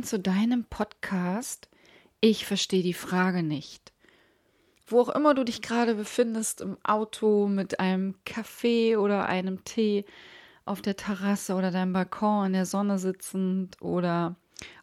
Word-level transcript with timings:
Willkommen 0.00 0.22
zu 0.22 0.30
deinem 0.30 0.64
Podcast 0.64 1.68
Ich 2.22 2.46
verstehe 2.46 2.82
die 2.82 2.94
Frage 2.94 3.42
nicht. 3.42 3.92
Wo 4.86 4.98
auch 4.98 5.10
immer 5.10 5.34
du 5.34 5.44
dich 5.44 5.60
gerade 5.60 5.94
befindest, 5.94 6.62
im 6.62 6.78
Auto, 6.82 7.48
mit 7.48 7.80
einem 7.80 8.14
Kaffee 8.24 8.96
oder 8.96 9.26
einem 9.26 9.62
Tee, 9.64 10.06
auf 10.64 10.80
der 10.80 10.96
Terrasse 10.96 11.54
oder 11.54 11.70
deinem 11.70 11.92
Balkon 11.92 12.46
in 12.46 12.52
der 12.54 12.64
Sonne 12.64 12.98
sitzend 12.98 13.76
oder 13.82 14.36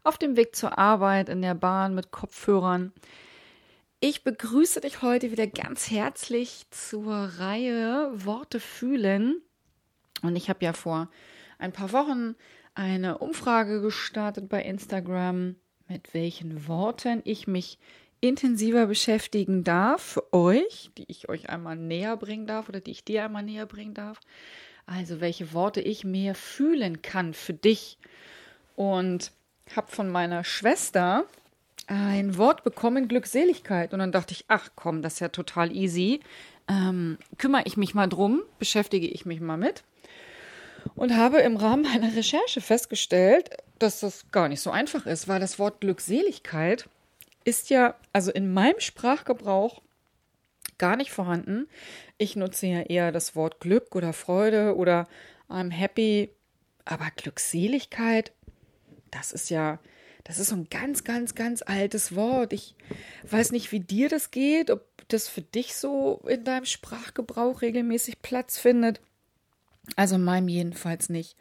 auf 0.03 0.19
dem 0.19 0.37
Weg 0.37 0.55
zur 0.55 0.77
Arbeit 0.77 1.29
in 1.29 1.41
der 1.41 1.55
Bahn 1.55 1.95
mit 1.95 2.11
Kopfhörern. 2.11 2.93
Ich 3.99 4.23
begrüße 4.23 4.81
dich 4.81 5.01
heute 5.01 5.31
wieder 5.31 5.47
ganz 5.47 5.89
herzlich 5.89 6.67
zur 6.69 7.15
Reihe 7.39 8.11
Worte 8.13 8.59
fühlen. 8.59 9.41
Und 10.21 10.35
ich 10.35 10.47
habe 10.47 10.63
ja 10.63 10.73
vor 10.73 11.09
ein 11.57 11.71
paar 11.71 11.91
Wochen 11.91 12.35
eine 12.77 13.17
Umfrage 13.17 13.81
gestartet 13.81 14.49
bei 14.49 14.61
Instagram, 14.61 15.55
mit 15.87 16.13
welchen 16.13 16.67
Worten 16.67 17.21
ich 17.23 17.47
mich 17.47 17.79
intensiver 18.21 18.85
beschäftigen 18.85 19.63
darf 19.63 20.01
für 20.01 20.33
euch, 20.33 20.91
die 20.97 21.05
ich 21.07 21.27
euch 21.27 21.49
einmal 21.49 21.75
näher 21.75 22.17
bringen 22.17 22.45
darf 22.45 22.69
oder 22.69 22.79
die 22.79 22.91
ich 22.91 23.03
dir 23.03 23.25
einmal 23.25 23.43
näher 23.43 23.65
bringen 23.65 23.95
darf. 23.95 24.19
Also 24.85 25.21
welche 25.21 25.53
Worte 25.53 25.81
ich 25.81 26.03
mehr 26.03 26.35
fühlen 26.35 27.01
kann 27.01 27.33
für 27.33 27.53
dich. 27.53 27.97
Und 28.75 29.31
habe 29.75 29.91
von 29.91 30.07
meiner 30.07 30.43
Schwester 30.43 31.25
ein 31.87 32.37
Wort 32.37 32.63
bekommen, 32.63 33.07
Glückseligkeit. 33.07 33.91
Und 33.91 33.99
dann 33.99 34.11
dachte 34.11 34.33
ich, 34.33 34.45
ach 34.49 34.69
komm, 34.75 35.01
das 35.01 35.13
ist 35.15 35.19
ja 35.19 35.29
total 35.29 35.75
easy. 35.75 36.19
Ähm, 36.69 37.17
kümmere 37.37 37.63
ich 37.65 37.75
mich 37.75 37.95
mal 37.95 38.07
drum, 38.07 38.43
beschäftige 38.59 39.07
ich 39.07 39.25
mich 39.25 39.41
mal 39.41 39.57
mit 39.57 39.83
und 40.95 41.15
habe 41.15 41.39
im 41.39 41.57
Rahmen 41.57 41.83
meiner 41.83 42.15
Recherche 42.15 42.61
festgestellt, 42.61 43.49
dass 43.79 43.99
das 43.99 44.31
gar 44.31 44.47
nicht 44.47 44.61
so 44.61 44.71
einfach 44.71 45.05
ist, 45.05 45.27
weil 45.27 45.39
das 45.39 45.59
Wort 45.59 45.81
Glückseligkeit 45.81 46.89
ist 47.43 47.69
ja 47.69 47.95
also 48.11 48.31
in 48.31 48.53
meinem 48.53 48.79
Sprachgebrauch 48.79 49.81
gar 50.77 50.95
nicht 50.95 51.11
vorhanden. 51.11 51.67
Ich 52.17 52.35
nutze 52.35 52.67
ja 52.67 52.81
eher 52.81 53.11
das 53.11 53.35
Wort 53.35 53.59
Glück 53.59 53.95
oder 53.95 54.13
Freude 54.13 54.75
oder 54.75 55.07
I'm 55.49 55.71
happy, 55.71 56.29
aber 56.85 57.07
Glückseligkeit, 57.15 58.31
das 59.11 59.31
ist 59.31 59.49
ja, 59.49 59.79
das 60.23 60.39
ist 60.39 60.49
so 60.49 60.55
ein 60.55 60.67
ganz, 60.69 61.03
ganz, 61.03 61.35
ganz 61.35 61.61
altes 61.61 62.15
Wort. 62.15 62.51
Ich 62.51 62.75
weiß 63.23 63.51
nicht, 63.51 63.71
wie 63.71 63.79
dir 63.79 64.09
das 64.09 64.31
geht, 64.31 64.69
ob 64.69 64.85
das 65.07 65.29
für 65.29 65.41
dich 65.41 65.75
so 65.75 66.21
in 66.27 66.43
deinem 66.43 66.65
Sprachgebrauch 66.65 67.61
regelmäßig 67.61 68.21
Platz 68.21 68.59
findet. 68.59 68.99
Also 69.95 70.15
in 70.15 70.23
meinem 70.23 70.47
jedenfalls 70.47 71.09
nicht. 71.09 71.35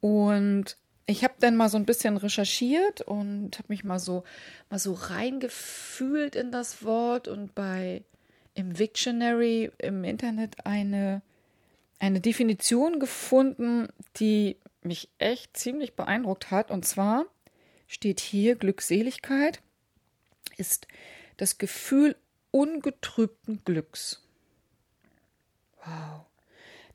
Und 0.00 0.76
ich 1.06 1.22
habe 1.22 1.34
dann 1.38 1.56
mal 1.56 1.68
so 1.68 1.76
ein 1.76 1.86
bisschen 1.86 2.16
recherchiert 2.16 3.00
und 3.02 3.58
habe 3.58 3.68
mich 3.68 3.84
mal 3.84 3.98
so 3.98 4.24
mal 4.70 4.78
so 4.78 4.92
reingefühlt 4.92 6.34
in 6.34 6.50
das 6.50 6.84
Wort 6.84 7.28
und 7.28 7.54
bei 7.54 8.02
im 8.54 8.78
Wiktionary 8.78 9.70
im 9.78 10.04
Internet 10.04 10.66
eine 10.66 11.22
eine 11.98 12.20
Definition 12.20 12.98
gefunden, 12.98 13.88
die 14.16 14.56
mich 14.82 15.08
echt 15.18 15.56
ziemlich 15.56 15.94
beeindruckt 15.94 16.50
hat 16.50 16.70
und 16.70 16.84
zwar 16.84 17.24
steht 17.86 18.20
hier 18.20 18.56
Glückseligkeit 18.56 19.62
ist 20.56 20.88
das 21.36 21.58
Gefühl 21.58 22.16
ungetrübten 22.50 23.62
Glücks. 23.64 24.22
Wow 25.84 26.26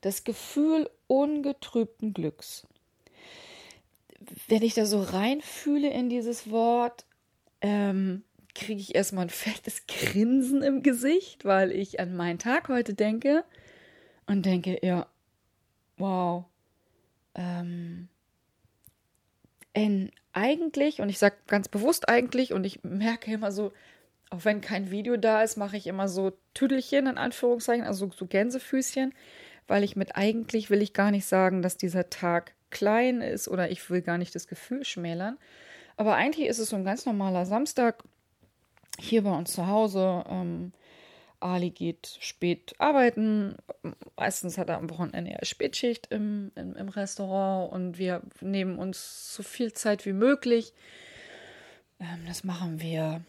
das 0.02 0.24
Gefühl 0.24 0.90
ungetrübten 1.06 2.12
Glücks. 2.12 2.66
Wenn 4.48 4.62
ich 4.62 4.74
da 4.74 4.84
so 4.84 5.00
reinfühle 5.00 5.90
in 5.90 6.10
dieses 6.10 6.50
Wort, 6.50 7.06
ähm, 7.60 8.22
kriege 8.54 8.80
ich 8.80 8.94
erstmal 8.94 9.26
ein 9.26 9.30
fettes 9.30 9.86
Grinsen 9.86 10.62
im 10.62 10.82
Gesicht, 10.82 11.44
weil 11.44 11.72
ich 11.72 11.98
an 12.00 12.14
meinen 12.14 12.38
Tag 12.38 12.68
heute 12.68 12.94
denke 12.94 13.44
und 14.26 14.44
denke, 14.44 14.78
ja, 14.82 15.06
wow, 15.96 16.44
ähm, 17.34 18.08
in, 19.72 20.10
eigentlich, 20.32 21.00
und 21.00 21.08
ich 21.08 21.18
sage 21.18 21.36
ganz 21.46 21.68
bewusst 21.68 22.08
eigentlich, 22.08 22.52
und 22.52 22.64
ich 22.64 22.82
merke 22.84 23.32
immer 23.32 23.52
so, 23.52 23.72
auch 24.30 24.44
wenn 24.44 24.60
kein 24.60 24.90
Video 24.90 25.16
da 25.16 25.42
ist, 25.42 25.56
mache 25.56 25.76
ich 25.76 25.86
immer 25.86 26.08
so 26.08 26.32
Tüdelchen 26.54 27.06
in 27.06 27.18
Anführungszeichen, 27.18 27.84
also 27.84 28.10
so 28.10 28.26
Gänsefüßchen, 28.26 29.14
weil 29.66 29.84
ich 29.84 29.96
mit 29.96 30.16
eigentlich 30.16 30.70
will 30.70 30.82
ich 30.82 30.92
gar 30.92 31.10
nicht 31.10 31.26
sagen, 31.26 31.62
dass 31.62 31.76
dieser 31.76 32.10
Tag 32.10 32.54
klein 32.70 33.20
ist 33.20 33.48
oder 33.48 33.70
ich 33.70 33.88
will 33.90 34.02
gar 34.02 34.18
nicht 34.18 34.34
das 34.34 34.48
Gefühl 34.48 34.84
schmälern. 34.84 35.38
Aber 35.96 36.14
eigentlich 36.14 36.48
ist 36.48 36.58
es 36.58 36.70
so 36.70 36.76
ein 36.76 36.84
ganz 36.84 37.06
normaler 37.06 37.46
Samstag 37.46 38.02
hier 38.98 39.22
bei 39.22 39.30
uns 39.30 39.52
zu 39.52 39.66
Hause. 39.66 40.24
Ähm, 40.28 40.72
Ali 41.40 41.70
geht 41.70 42.18
spät 42.20 42.74
arbeiten. 42.78 43.56
Meistens 44.16 44.58
hat 44.58 44.68
er 44.68 44.78
am 44.78 44.90
Wochenende 44.90 45.32
eher 45.32 45.44
Spätschicht 45.44 46.08
im, 46.10 46.52
im, 46.54 46.74
im, 46.76 46.88
Restaurant 46.88 47.72
und 47.72 47.98
wir 47.98 48.22
nehmen 48.40 48.78
uns 48.78 49.34
so 49.34 49.42
viel 49.42 49.72
Zeit 49.72 50.06
wie 50.06 50.12
möglich. 50.12 50.72
Ähm, 52.00 52.24
das 52.26 52.44
machen 52.44 52.80
wir, 52.80 53.22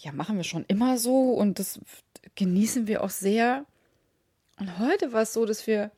ja, 0.00 0.12
machen 0.12 0.36
wir 0.36 0.44
schon 0.44 0.64
immer 0.68 0.98
so 0.98 1.32
und 1.32 1.58
das 1.58 1.80
genießen 2.34 2.86
wir 2.86 3.04
auch 3.04 3.10
sehr. 3.10 3.66
Und 4.58 4.78
heute 4.78 5.12
war 5.12 5.22
es 5.22 5.32
so, 5.32 5.46
dass 5.46 5.66
wir 5.66 5.90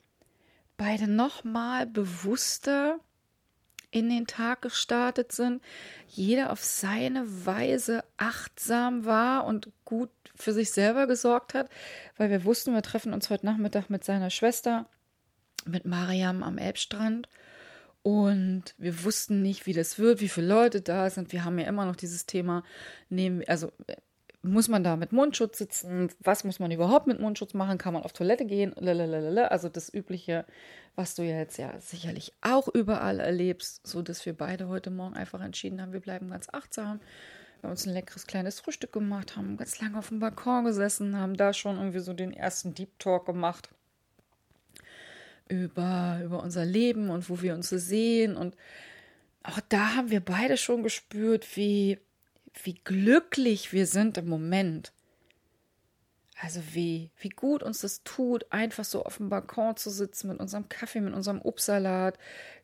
beide 0.77 1.09
nochmal 1.09 1.87
bewusster 1.87 2.99
in 3.91 4.11
den 4.11 4.27
Tag 4.27 4.63
gestartet 4.63 5.31
sind, 5.31 5.63
jeder 6.09 6.51
auf 6.51 6.63
seine 6.65 7.47
Weise 7.47 8.03
achtsam 8.17 9.05
war 9.05 9.47
und 9.47 9.71
gut 9.85 10.11
für 10.35 10.53
sich 10.53 10.73
selber 10.73 11.07
gesorgt 11.07 11.55
hat, 11.55 11.71
weil 12.17 12.29
wir 12.29 12.45
wussten, 12.45 12.75
wir 12.75 12.83
treffen 12.83 13.13
uns 13.13 13.31
heute 13.31 13.47
Nachmittag 13.47 13.91
mit 13.91 14.03
seiner 14.03 14.31
Schwester, 14.31 14.87
mit 15.65 15.85
Mariam 15.85 16.43
am 16.43 16.59
Elbstrand. 16.59 17.29
Und 18.03 18.75
wir 18.77 19.05
wussten 19.05 19.41
nicht, 19.41 19.65
wie 19.65 19.73
das 19.73 19.99
wird, 19.99 20.21
wie 20.21 20.29
viele 20.29 20.49
Leute 20.49 20.81
da 20.83 21.09
sind. 21.09 21.33
Wir 21.33 21.45
haben 21.45 21.59
ja 21.59 21.67
immer 21.67 21.87
noch 21.87 21.97
dieses 21.97 22.27
Thema, 22.27 22.65
nehmen, 23.09 23.43
also 23.47 23.73
muss 24.45 24.69
man 24.69 24.85
da 24.85 24.97
mit 24.97 25.13
Mundschutz 25.13 25.59
sitzen? 25.59 26.11
Was 26.21 26.45
muss 26.45 26.61
man 26.61 26.71
überhaupt 26.71 27.07
mit 27.07 27.19
Mundschutz 27.19 27.55
machen? 27.55 27.79
Kann 27.79 27.95
man 27.95 28.03
auf 28.03 28.13
Toilette 28.13 28.45
gehen? 28.45 28.75
Lalalala. 28.77 29.47
Also 29.47 29.69
das 29.69 29.93
Übliche, 29.93 30.45
was 30.97 31.15
du 31.15 31.23
ja 31.23 31.39
jetzt 31.39 31.57
ja 31.57 31.81
sicherlich 31.81 32.35
auch 32.43 32.69
überall 32.69 33.21
erlebst, 33.21 33.87
so 33.87 34.03
dass 34.03 34.27
wir 34.27 34.35
beide 34.35 34.69
heute 34.69 34.91
Morgen 34.91 35.17
einfach 35.17 35.41
entschieden 35.41 35.81
haben, 35.81 35.93
wir 35.93 36.01
bleiben 36.01 36.31
ganz 36.31 36.49
achtsam. 36.53 37.01
Wir 37.61 37.69
haben 37.69 37.73
uns 37.73 37.87
ein 37.87 37.95
leckeres 37.95 38.27
kleines 38.27 38.61
Frühstück 38.61 38.93
gemacht, 38.93 39.37
haben 39.37 39.57
ganz 39.57 39.81
lange 39.81 39.99
auf 39.99 40.09
dem 40.09 40.21
Balkon 40.21 40.67
gesessen, 40.67 41.19
haben 41.19 41.37
da 41.37 41.55
schon 41.55 41.79
irgendwie 41.79 42.01
so 42.01 42.13
den 42.13 42.33
ersten 42.33 42.75
Deep 42.75 42.99
Talk 42.99 43.25
gemacht 43.25 43.71
über, 45.49 46.21
über 46.23 46.43
unser 46.43 46.67
Leben 46.67 47.09
und 47.09 47.31
wo 47.31 47.41
wir 47.41 47.55
uns 47.55 47.71
sehen. 47.71 48.37
Und 48.37 48.57
auch 49.43 49.61
da 49.69 49.97
haben 49.97 50.11
wir 50.11 50.21
beide 50.21 50.59
schon 50.59 50.83
gespürt, 50.83 51.57
wie 51.57 51.99
wie 52.63 52.75
glücklich 52.85 53.73
wir 53.73 53.87
sind 53.87 54.19
im 54.19 54.29
Moment. 54.29 54.93
Also 56.41 56.61
wie, 56.73 57.11
wie 57.19 57.29
gut 57.29 57.63
uns 57.63 57.81
das 57.81 58.03
tut, 58.03 58.47
einfach 58.51 58.85
so 58.85 59.05
auf 59.05 59.19
dem 59.19 59.29
Balkon 59.29 59.77
zu 59.77 59.91
sitzen 59.91 60.29
mit 60.29 60.41
unserem 60.41 60.69
Kaffee, 60.69 61.01
mit 61.01 61.15
unserem 61.15 61.41
Obstsalat, 61.41 62.19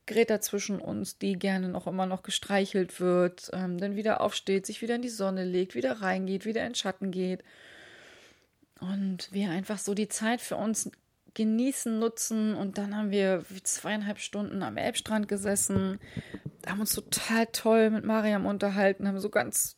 Greta 0.07 0.41
zwischen 0.41 0.81
uns, 0.81 1.19
die 1.19 1.35
gerne 1.35 1.69
noch 1.69 1.87
immer 1.87 2.07
noch 2.07 2.23
gestreichelt 2.23 3.01
wird, 3.01 3.51
ähm, 3.53 3.79
dann 3.79 3.95
wieder 3.95 4.21
aufsteht, 4.21 4.67
sich 4.67 4.83
wieder 4.83 4.97
in 4.97 5.03
die 5.03 5.09
Sonne 5.09 5.45
legt, 5.45 5.75
wieder 5.75 6.03
reingeht, 6.03 6.45
wieder 6.45 6.67
in 6.67 6.75
Schatten 6.75 7.13
geht. 7.13 7.45
Und 8.81 9.33
wir 9.33 9.51
einfach 9.51 9.79
so 9.79 9.95
die 9.95 10.09
Zeit 10.09 10.41
für 10.41 10.57
uns 10.57 10.91
genießen, 11.35 11.99
nutzen. 11.99 12.55
Und 12.55 12.79
dann 12.79 12.97
haben 12.97 13.11
wir 13.11 13.45
zweieinhalb 13.63 14.19
Stunden 14.19 14.63
am 14.63 14.77
Elbstrand 14.77 15.29
gesessen, 15.29 16.01
haben 16.67 16.81
uns 16.81 16.95
total 16.95 17.47
toll 17.47 17.91
mit 17.91 18.05
Mariam 18.05 18.47
unterhalten, 18.47 19.07
haben 19.07 19.21
so 19.21 19.31
ganz 19.31 19.77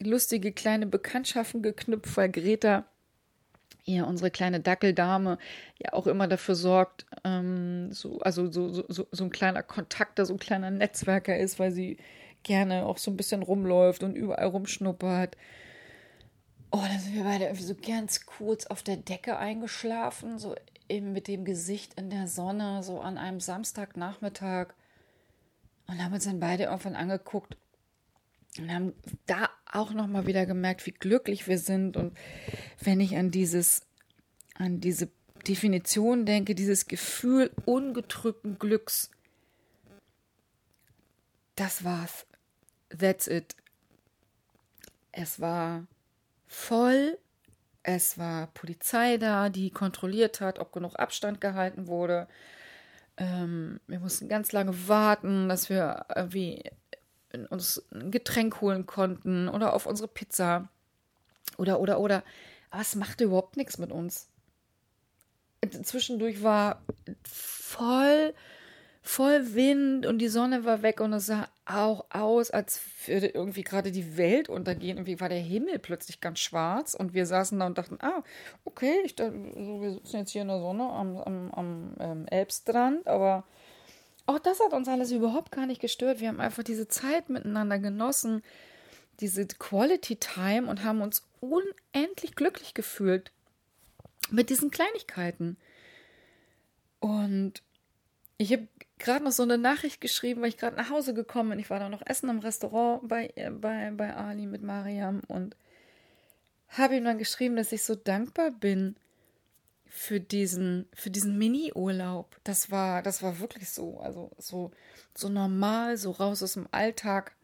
lustige 0.00 0.52
kleine 0.52 0.86
Bekanntschaften 0.86 1.62
geknüpft, 1.62 2.16
weil 2.16 2.30
Greta, 2.30 2.84
ja, 3.84 4.04
unsere 4.04 4.30
kleine 4.30 4.60
Dackeldame, 4.60 5.38
ja 5.78 5.92
auch 5.92 6.06
immer 6.06 6.28
dafür 6.28 6.54
sorgt, 6.54 7.06
ähm, 7.24 7.92
so, 7.92 8.18
also 8.20 8.50
so, 8.50 8.68
so, 8.68 9.06
so, 9.10 9.24
ein 9.24 9.30
kleiner 9.30 9.62
Kontakter, 9.62 10.26
so 10.26 10.34
ein 10.34 10.40
kleiner 10.40 10.70
Netzwerker 10.70 11.38
ist, 11.38 11.58
weil 11.58 11.72
sie 11.72 11.96
gerne 12.42 12.86
auch 12.86 12.98
so 12.98 13.10
ein 13.10 13.16
bisschen 13.16 13.42
rumläuft 13.42 14.02
und 14.02 14.16
überall 14.16 14.46
rumschnuppert. 14.46 15.36
Oh, 16.72 16.82
dann 16.82 16.98
sind 16.98 17.14
wir 17.14 17.24
beide 17.24 17.44
irgendwie 17.44 17.64
so 17.64 17.74
ganz 17.74 18.26
kurz 18.26 18.66
auf 18.66 18.82
der 18.82 18.96
Decke 18.96 19.38
eingeschlafen, 19.38 20.38
so 20.38 20.54
eben 20.88 21.12
mit 21.12 21.28
dem 21.28 21.44
Gesicht 21.44 21.94
in 21.94 22.10
der 22.10 22.28
Sonne, 22.28 22.82
so 22.82 23.00
an 23.00 23.18
einem 23.18 23.40
Samstagnachmittag. 23.40 24.74
Und 25.86 26.02
haben 26.02 26.12
uns 26.12 26.24
dann 26.24 26.40
beide 26.40 26.64
irgendwann 26.64 26.96
angeguckt 26.96 27.56
und 28.58 28.72
haben 28.72 28.92
da 29.26 29.50
auch 29.70 29.92
noch 29.92 30.06
mal 30.06 30.26
wieder 30.26 30.46
gemerkt, 30.46 30.86
wie 30.86 30.92
glücklich 30.92 31.46
wir 31.48 31.58
sind 31.58 31.96
und 31.96 32.16
wenn 32.80 33.00
ich 33.00 33.16
an 33.16 33.30
dieses 33.30 33.82
an 34.54 34.80
diese 34.80 35.10
Definition 35.46 36.26
denke, 36.26 36.54
dieses 36.54 36.86
Gefühl 36.86 37.50
ungetrübten 37.66 38.58
Glücks, 38.58 39.10
das 41.54 41.84
war's. 41.84 42.26
That's 42.96 43.26
it. 43.26 43.56
Es 45.12 45.40
war 45.40 45.86
voll. 46.46 47.18
Es 47.82 48.18
war 48.18 48.48
Polizei 48.48 49.16
da, 49.16 49.48
die 49.48 49.70
kontrolliert 49.70 50.40
hat, 50.40 50.58
ob 50.58 50.72
genug 50.72 50.98
Abstand 50.98 51.40
gehalten 51.40 51.86
wurde. 51.86 52.26
Ähm, 53.16 53.80
wir 53.86 54.00
mussten 54.00 54.28
ganz 54.28 54.52
lange 54.52 54.88
warten, 54.88 55.48
dass 55.48 55.70
wir 55.70 56.04
irgendwie 56.14 56.64
uns 57.50 57.84
ein 57.92 58.10
Getränk 58.10 58.60
holen 58.60 58.86
konnten 58.86 59.48
oder 59.48 59.74
auf 59.74 59.86
unsere 59.86 60.08
Pizza. 60.08 60.68
Oder, 61.58 61.80
oder, 61.80 62.00
oder. 62.00 62.22
Aber 62.70 62.82
es 62.82 62.94
machte 62.94 63.24
überhaupt 63.24 63.56
nichts 63.56 63.78
mit 63.78 63.92
uns. 63.92 64.28
Zwischendurch 65.82 66.42
war 66.42 66.82
voll 67.24 68.34
voll 69.06 69.54
Wind 69.54 70.04
und 70.04 70.18
die 70.18 70.28
Sonne 70.28 70.64
war 70.64 70.82
weg 70.82 71.00
und 71.00 71.12
es 71.12 71.26
sah 71.26 71.48
auch 71.64 72.06
aus, 72.10 72.50
als 72.50 72.80
würde 73.06 73.28
irgendwie 73.28 73.62
gerade 73.62 73.92
die 73.92 74.16
Welt 74.16 74.48
untergehen. 74.48 74.98
Irgendwie 74.98 75.20
war 75.20 75.28
der 75.28 75.38
Himmel 75.38 75.78
plötzlich 75.78 76.20
ganz 76.20 76.40
schwarz 76.40 76.94
und 76.94 77.14
wir 77.14 77.24
saßen 77.24 77.58
da 77.58 77.66
und 77.66 77.78
dachten, 77.78 77.98
ah, 78.00 78.24
okay, 78.64 78.94
ich, 79.04 79.16
wir 79.16 79.92
sitzen 79.92 80.16
jetzt 80.16 80.32
hier 80.32 80.42
in 80.42 80.48
der 80.48 80.58
Sonne 80.58 80.90
am, 80.90 81.16
am, 81.18 81.50
am 81.52 81.94
ähm, 82.00 82.26
Elbstrand, 82.26 83.06
aber 83.06 83.44
auch 84.26 84.38
das 84.38 84.60
hat 84.60 84.72
uns 84.72 84.88
alles 84.88 85.12
überhaupt 85.12 85.52
gar 85.52 85.66
nicht 85.66 85.80
gestört. 85.80 86.20
Wir 86.20 86.28
haben 86.28 86.40
einfach 86.40 86.64
diese 86.64 86.88
Zeit 86.88 87.28
miteinander 87.28 87.78
genossen, 87.78 88.42
diese 89.20 89.46
Quality 89.46 90.16
Time 90.16 90.68
und 90.68 90.84
haben 90.84 91.00
uns 91.00 91.26
unendlich 91.40 92.34
glücklich 92.34 92.74
gefühlt 92.74 93.30
mit 94.30 94.50
diesen 94.50 94.70
Kleinigkeiten. 94.70 95.56
Und 97.00 97.62
ich 98.38 98.52
habe 98.52 98.68
gerade 98.98 99.24
noch 99.24 99.32
so 99.32 99.42
eine 99.42 99.58
Nachricht 99.58 100.00
geschrieben, 100.00 100.42
weil 100.42 100.48
ich 100.48 100.56
gerade 100.56 100.76
nach 100.76 100.90
Hause 100.90 101.14
gekommen 101.14 101.50
bin. 101.50 101.58
Ich 101.58 101.70
war 101.70 101.78
da 101.78 101.88
noch 101.88 102.02
essen 102.04 102.28
im 102.28 102.40
Restaurant 102.40 103.08
bei, 103.08 103.32
äh, 103.36 103.50
bei, 103.50 103.92
bei 103.96 104.14
Ali 104.14 104.46
mit 104.46 104.62
Mariam 104.62 105.22
und 105.28 105.56
habe 106.68 106.96
ihm 106.96 107.04
dann 107.04 107.18
geschrieben, 107.18 107.56
dass 107.56 107.72
ich 107.72 107.84
so 107.84 107.94
dankbar 107.94 108.50
bin 108.50 108.96
für 109.96 110.20
diesen, 110.20 110.86
für 110.92 111.10
diesen 111.10 111.38
Mini-Urlaub. 111.38 112.36
Das 112.44 112.70
war, 112.70 113.02
das 113.02 113.22
war 113.22 113.40
wirklich 113.40 113.70
so, 113.70 113.98
also 114.00 114.30
so, 114.36 114.70
so 115.14 115.30
normal, 115.30 115.96
so 115.96 116.10
raus 116.10 116.42
aus 116.42 116.52
dem 116.52 116.68
Alltag. 116.70 117.34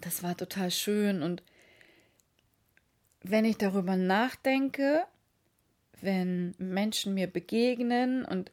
Das 0.00 0.22
war 0.22 0.34
total 0.34 0.70
schön 0.70 1.22
und 1.22 1.42
wenn 3.22 3.44
ich 3.44 3.58
darüber 3.58 3.94
nachdenke, 3.96 5.04
wenn 6.00 6.54
Menschen 6.56 7.12
mir 7.12 7.26
begegnen 7.26 8.24
und 8.24 8.50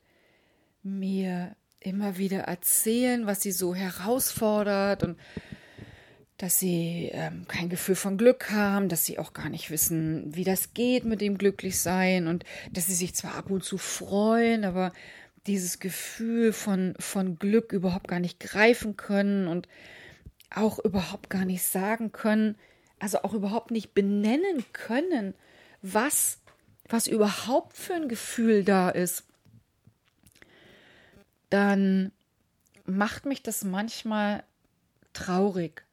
mir 0.83 1.55
immer 1.79 2.17
wieder 2.17 2.41
erzählen, 2.41 3.25
was 3.25 3.41
sie 3.41 3.53
so 3.53 3.73
herausfordert 3.73 5.03
und 5.03 5.17
dass 6.39 6.57
sie 6.57 7.09
ähm, 7.13 7.45
kein 7.47 7.69
Gefühl 7.69 7.95
von 7.95 8.17
Glück 8.17 8.49
haben, 8.49 8.89
dass 8.89 9.05
sie 9.05 9.19
auch 9.19 9.33
gar 9.33 9.49
nicht 9.49 9.69
wissen, 9.69 10.35
wie 10.35 10.43
das 10.43 10.73
geht 10.73 11.05
mit 11.05 11.21
dem 11.21 11.37
Glücklichsein 11.37 12.27
und 12.27 12.45
dass 12.71 12.87
sie 12.87 12.95
sich 12.95 13.13
zwar 13.13 13.35
ab 13.35 13.51
und 13.51 13.63
zu 13.63 13.77
freuen, 13.77 14.65
aber 14.65 14.91
dieses 15.45 15.79
Gefühl 15.79 16.51
von, 16.51 16.95
von 16.97 17.37
Glück 17.37 17.71
überhaupt 17.71 18.07
gar 18.07 18.19
nicht 18.19 18.39
greifen 18.39 18.97
können 18.97 19.47
und 19.47 19.67
auch 20.49 20.79
überhaupt 20.79 21.29
gar 21.29 21.45
nicht 21.45 21.63
sagen 21.63 22.11
können, 22.11 22.55
also 22.97 23.21
auch 23.21 23.33
überhaupt 23.33 23.69
nicht 23.69 23.93
benennen 23.93 24.65
können, 24.73 25.35
was, 25.83 26.39
was 26.87 27.05
überhaupt 27.05 27.77
für 27.77 27.93
ein 27.93 28.09
Gefühl 28.09 28.63
da 28.63 28.89
ist 28.89 29.25
dann 31.49 32.11
macht 32.85 33.25
mich 33.25 33.43
das 33.43 33.63
manchmal 33.63 34.43
traurig. 35.13 35.83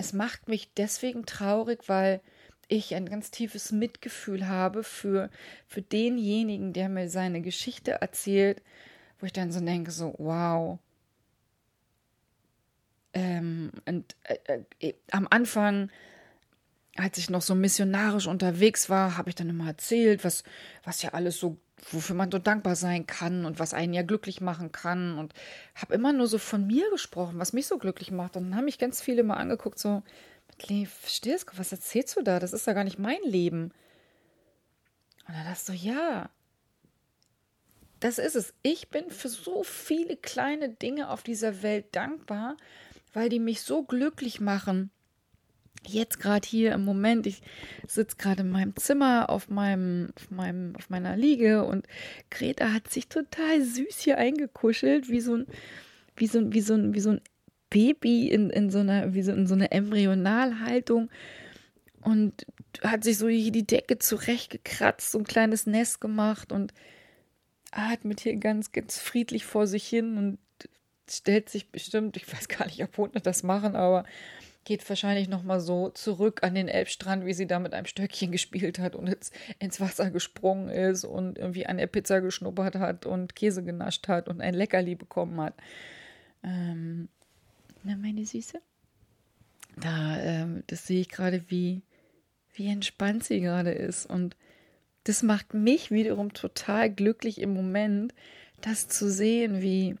Es 0.00 0.14
macht 0.14 0.48
mich 0.48 0.72
deswegen 0.72 1.26
traurig, 1.26 1.86
weil 1.86 2.22
ich 2.68 2.94
ein 2.94 3.04
ganz 3.04 3.30
tiefes 3.30 3.70
Mitgefühl 3.70 4.48
habe 4.48 4.82
für, 4.82 5.28
für 5.66 5.82
denjenigen, 5.82 6.72
der 6.72 6.88
mir 6.88 7.10
seine 7.10 7.42
Geschichte 7.42 8.00
erzählt, 8.00 8.62
wo 9.18 9.26
ich 9.26 9.34
dann 9.34 9.52
so 9.52 9.60
denke, 9.60 9.90
so, 9.90 10.14
wow. 10.16 10.78
Ähm, 13.12 13.72
und 13.84 14.16
äh, 14.24 14.62
äh, 14.78 14.94
am 15.10 15.28
Anfang, 15.28 15.90
als 16.96 17.18
ich 17.18 17.28
noch 17.28 17.42
so 17.42 17.54
missionarisch 17.54 18.26
unterwegs 18.26 18.88
war, 18.88 19.18
habe 19.18 19.28
ich 19.28 19.34
dann 19.34 19.50
immer 19.50 19.66
erzählt, 19.66 20.24
was, 20.24 20.44
was 20.82 21.02
ja 21.02 21.10
alles 21.10 21.38
so 21.38 21.58
wofür 21.90 22.16
man 22.16 22.30
so 22.30 22.38
dankbar 22.38 22.76
sein 22.76 23.06
kann 23.06 23.44
und 23.44 23.58
was 23.58 23.74
einen 23.74 23.92
ja 23.92 24.02
glücklich 24.02 24.40
machen 24.40 24.72
kann. 24.72 25.18
Und 25.18 25.34
habe 25.74 25.94
immer 25.94 26.12
nur 26.12 26.26
so 26.26 26.38
von 26.38 26.66
mir 26.66 26.90
gesprochen, 26.90 27.38
was 27.38 27.52
mich 27.52 27.66
so 27.66 27.78
glücklich 27.78 28.10
macht. 28.10 28.36
Und 28.36 28.44
dann 28.44 28.56
haben 28.56 28.64
mich 28.64 28.78
ganz 28.78 29.00
viele 29.00 29.22
mal 29.22 29.36
angeguckt, 29.36 29.78
so, 29.78 30.02
verstehst 30.58 31.48
du, 31.48 31.58
was 31.58 31.72
erzählst 31.72 32.16
du 32.16 32.22
da? 32.22 32.38
Das 32.38 32.52
ist 32.52 32.66
ja 32.66 32.72
gar 32.72 32.84
nicht 32.84 32.98
mein 32.98 33.22
Leben. 33.24 33.72
Und 35.26 35.34
dann 35.34 35.44
dachte 35.44 35.72
ich 35.72 35.80
so, 35.80 35.88
ja, 35.88 36.30
das 38.00 38.18
ist 38.18 38.36
es. 38.36 38.54
Ich 38.62 38.88
bin 38.88 39.10
für 39.10 39.28
so 39.28 39.62
viele 39.62 40.16
kleine 40.16 40.70
Dinge 40.70 41.10
auf 41.10 41.22
dieser 41.22 41.62
Welt 41.62 41.94
dankbar, 41.94 42.56
weil 43.12 43.28
die 43.28 43.40
mich 43.40 43.62
so 43.62 43.82
glücklich 43.82 44.40
machen 44.40 44.90
jetzt 45.86 46.20
gerade 46.20 46.46
hier 46.46 46.72
im 46.72 46.84
Moment, 46.84 47.26
ich 47.26 47.42
sitze 47.86 48.16
gerade 48.16 48.42
in 48.42 48.50
meinem 48.50 48.76
Zimmer 48.76 49.30
auf 49.30 49.48
meinem, 49.48 50.10
auf 50.16 50.30
meinem, 50.30 50.76
auf 50.76 50.90
meiner 50.90 51.16
Liege 51.16 51.64
und 51.64 51.86
Greta 52.30 52.72
hat 52.72 52.90
sich 52.90 53.08
total 53.08 53.62
süß 53.62 53.98
hier 53.98 54.18
eingekuschelt, 54.18 55.08
wie 55.08 55.20
so 55.20 55.36
ein, 55.36 55.46
wie 56.16 56.26
so 56.26 56.52
wie 56.52 56.60
so 56.60 56.76
wie 56.94 57.00
so 57.00 57.10
ein 57.10 57.20
Baby 57.70 58.28
in, 58.28 58.50
in 58.50 58.70
so 58.70 58.80
einer, 58.80 59.14
wie 59.14 59.22
so 59.22 59.32
in 59.32 59.46
so 59.46 59.54
einer 59.54 59.72
Embryonalhaltung 59.72 61.08
und 62.02 62.46
hat 62.82 63.04
sich 63.04 63.18
so 63.18 63.28
hier 63.28 63.52
die 63.52 63.66
Decke 63.66 63.98
zurechtgekratzt, 63.98 65.12
so 65.12 65.18
ein 65.18 65.24
kleines 65.24 65.66
Nest 65.66 66.00
gemacht 66.00 66.52
und 66.52 66.72
atmet 67.70 68.20
hier 68.20 68.36
ganz, 68.36 68.72
ganz 68.72 68.98
friedlich 68.98 69.44
vor 69.44 69.66
sich 69.66 69.86
hin 69.86 70.16
und 70.18 70.38
stellt 71.08 71.48
sich 71.48 71.70
bestimmt, 71.70 72.16
ich 72.16 72.32
weiß 72.32 72.48
gar 72.48 72.66
nicht, 72.66 72.82
ob 72.82 72.96
Hunde 72.96 73.20
das 73.20 73.42
machen, 73.42 73.76
aber 73.76 74.04
geht 74.64 74.86
wahrscheinlich 74.88 75.28
nochmal 75.28 75.60
so 75.60 75.88
zurück 75.90 76.42
an 76.42 76.54
den 76.54 76.68
Elbstrand, 76.68 77.24
wie 77.24 77.32
sie 77.32 77.46
da 77.46 77.58
mit 77.58 77.72
einem 77.72 77.86
Stöckchen 77.86 78.32
gespielt 78.32 78.78
hat 78.78 78.94
und 78.94 79.06
jetzt 79.06 79.34
ins 79.58 79.80
Wasser 79.80 80.10
gesprungen 80.10 80.68
ist 80.68 81.04
und 81.04 81.38
irgendwie 81.38 81.66
an 81.66 81.78
der 81.78 81.86
Pizza 81.86 82.20
geschnuppert 82.20 82.76
hat 82.76 83.06
und 83.06 83.34
Käse 83.34 83.62
genascht 83.62 84.08
hat 84.08 84.28
und 84.28 84.40
ein 84.40 84.54
Leckerli 84.54 84.94
bekommen 84.94 85.40
hat. 85.40 85.54
Ähm, 86.42 87.08
na, 87.82 87.96
meine 87.96 88.24
Süße. 88.24 88.60
Da, 89.76 90.18
ähm, 90.20 90.62
das 90.66 90.86
sehe 90.86 91.00
ich 91.00 91.08
gerade, 91.08 91.44
wie, 91.48 91.82
wie 92.54 92.68
entspannt 92.68 93.24
sie 93.24 93.40
gerade 93.40 93.72
ist. 93.72 94.06
Und 94.06 94.36
das 95.04 95.22
macht 95.22 95.54
mich 95.54 95.90
wiederum 95.90 96.34
total 96.34 96.90
glücklich 96.90 97.40
im 97.40 97.54
Moment, 97.54 98.14
das 98.60 98.88
zu 98.88 99.10
sehen, 99.10 99.62
wie, 99.62 99.96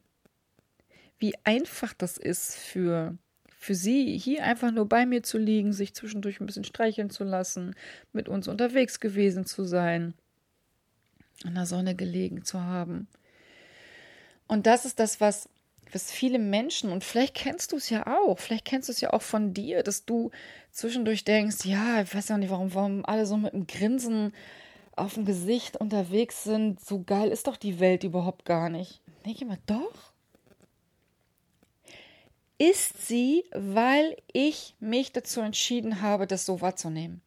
wie 1.18 1.34
einfach 1.44 1.94
das 1.94 2.18
ist 2.18 2.56
für 2.56 3.16
für 3.60 3.74
sie, 3.74 4.16
hier 4.16 4.42
einfach 4.44 4.72
nur 4.72 4.88
bei 4.88 5.04
mir 5.04 5.22
zu 5.22 5.36
liegen, 5.36 5.74
sich 5.74 5.92
zwischendurch 5.94 6.40
ein 6.40 6.46
bisschen 6.46 6.64
streicheln 6.64 7.10
zu 7.10 7.24
lassen, 7.24 7.74
mit 8.14 8.26
uns 8.26 8.48
unterwegs 8.48 9.00
gewesen 9.00 9.44
zu 9.44 9.64
sein, 9.64 10.14
in 11.44 11.54
der 11.54 11.66
Sonne 11.66 11.94
gelegen 11.94 12.42
zu 12.42 12.62
haben. 12.64 13.06
Und 14.48 14.66
das 14.66 14.86
ist 14.86 14.98
das, 14.98 15.20
was, 15.20 15.50
was 15.92 16.10
viele 16.10 16.38
Menschen, 16.38 16.90
und 16.90 17.04
vielleicht 17.04 17.34
kennst 17.34 17.72
du 17.72 17.76
es 17.76 17.90
ja 17.90 18.06
auch, 18.06 18.38
vielleicht 18.38 18.64
kennst 18.64 18.88
du 18.88 18.92
es 18.92 19.02
ja 19.02 19.12
auch 19.12 19.20
von 19.20 19.52
dir, 19.52 19.82
dass 19.82 20.06
du 20.06 20.30
zwischendurch 20.72 21.24
denkst, 21.24 21.66
ja, 21.66 22.00
ich 22.00 22.14
weiß 22.14 22.28
ja 22.28 22.38
nicht, 22.38 22.50
warum, 22.50 22.74
warum 22.74 23.04
alle 23.04 23.26
so 23.26 23.36
mit 23.36 23.52
einem 23.52 23.66
Grinsen 23.66 24.32
auf 24.96 25.14
dem 25.14 25.26
Gesicht 25.26 25.76
unterwegs 25.76 26.44
sind. 26.44 26.80
So 26.80 27.02
geil 27.02 27.28
ist 27.28 27.46
doch 27.46 27.58
die 27.58 27.78
Welt 27.78 28.04
überhaupt 28.04 28.46
gar 28.46 28.70
nicht. 28.70 29.02
Denke 29.26 29.36
ich 29.36 29.42
immer, 29.42 29.58
doch 29.66 30.09
ist 32.60 33.06
sie, 33.06 33.46
weil 33.52 34.18
ich 34.34 34.76
mich 34.80 35.12
dazu 35.12 35.40
entschieden 35.40 36.02
habe, 36.02 36.26
das 36.26 36.44
so 36.44 36.60
wahrzunehmen. 36.60 37.22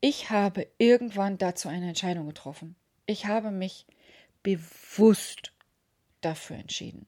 Ich 0.00 0.30
habe 0.30 0.66
irgendwann 0.76 1.38
dazu 1.38 1.68
eine 1.68 1.86
Entscheidung 1.86 2.26
getroffen. 2.26 2.74
Ich 3.06 3.26
habe 3.26 3.52
mich 3.52 3.86
bewusst 4.42 5.52
dafür 6.20 6.56
entschieden. 6.56 7.06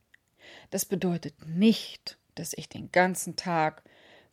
Das 0.71 0.85
bedeutet 0.85 1.35
nicht, 1.49 2.16
dass 2.37 2.52
ich 2.52 2.69
den 2.69 2.92
ganzen 2.92 3.35
Tag 3.35 3.83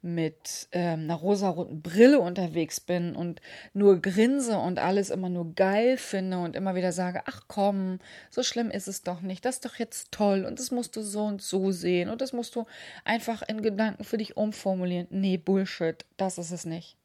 mit 0.02 0.68
ähm, 0.72 1.02
einer 1.02 1.16
rosaroten 1.16 1.82
Brille 1.82 2.20
unterwegs 2.20 2.80
bin 2.80 3.16
und 3.16 3.42
nur 3.74 4.02
grinse 4.02 4.58
und 4.58 4.80
alles 4.80 5.10
immer 5.10 5.30
nur 5.30 5.54
geil 5.56 5.98
finde 5.98 6.40
und 6.40 6.56
immer 6.56 6.76
wieder 6.76 6.92
sage, 6.92 7.24
ach 7.26 7.42
komm, 7.48 8.00
so 8.30 8.44
schlimm 8.44 8.70
ist 8.72 8.88
es 8.88 9.04
doch 9.04 9.22
nicht, 9.22 9.44
das 9.44 9.56
ist 9.56 9.66
doch 9.66 9.76
jetzt 9.76 10.12
toll 10.12 10.46
und 10.46 10.60
das 10.60 10.72
musst 10.72 10.96
du 10.96 11.02
so 11.02 11.24
und 11.26 11.42
so 11.42 11.72
sehen 11.72 12.10
und 12.10 12.22
das 12.22 12.34
musst 12.34 12.56
du 12.56 12.66
einfach 13.06 13.42
in 13.48 13.62
Gedanken 13.62 14.04
für 14.04 14.18
dich 14.18 14.38
umformulieren. 14.38 15.08
Nee, 15.10 15.38
Bullshit, 15.38 16.06
das 16.18 16.38
ist 16.38 16.52
es 16.52 16.66
nicht. 16.66 16.96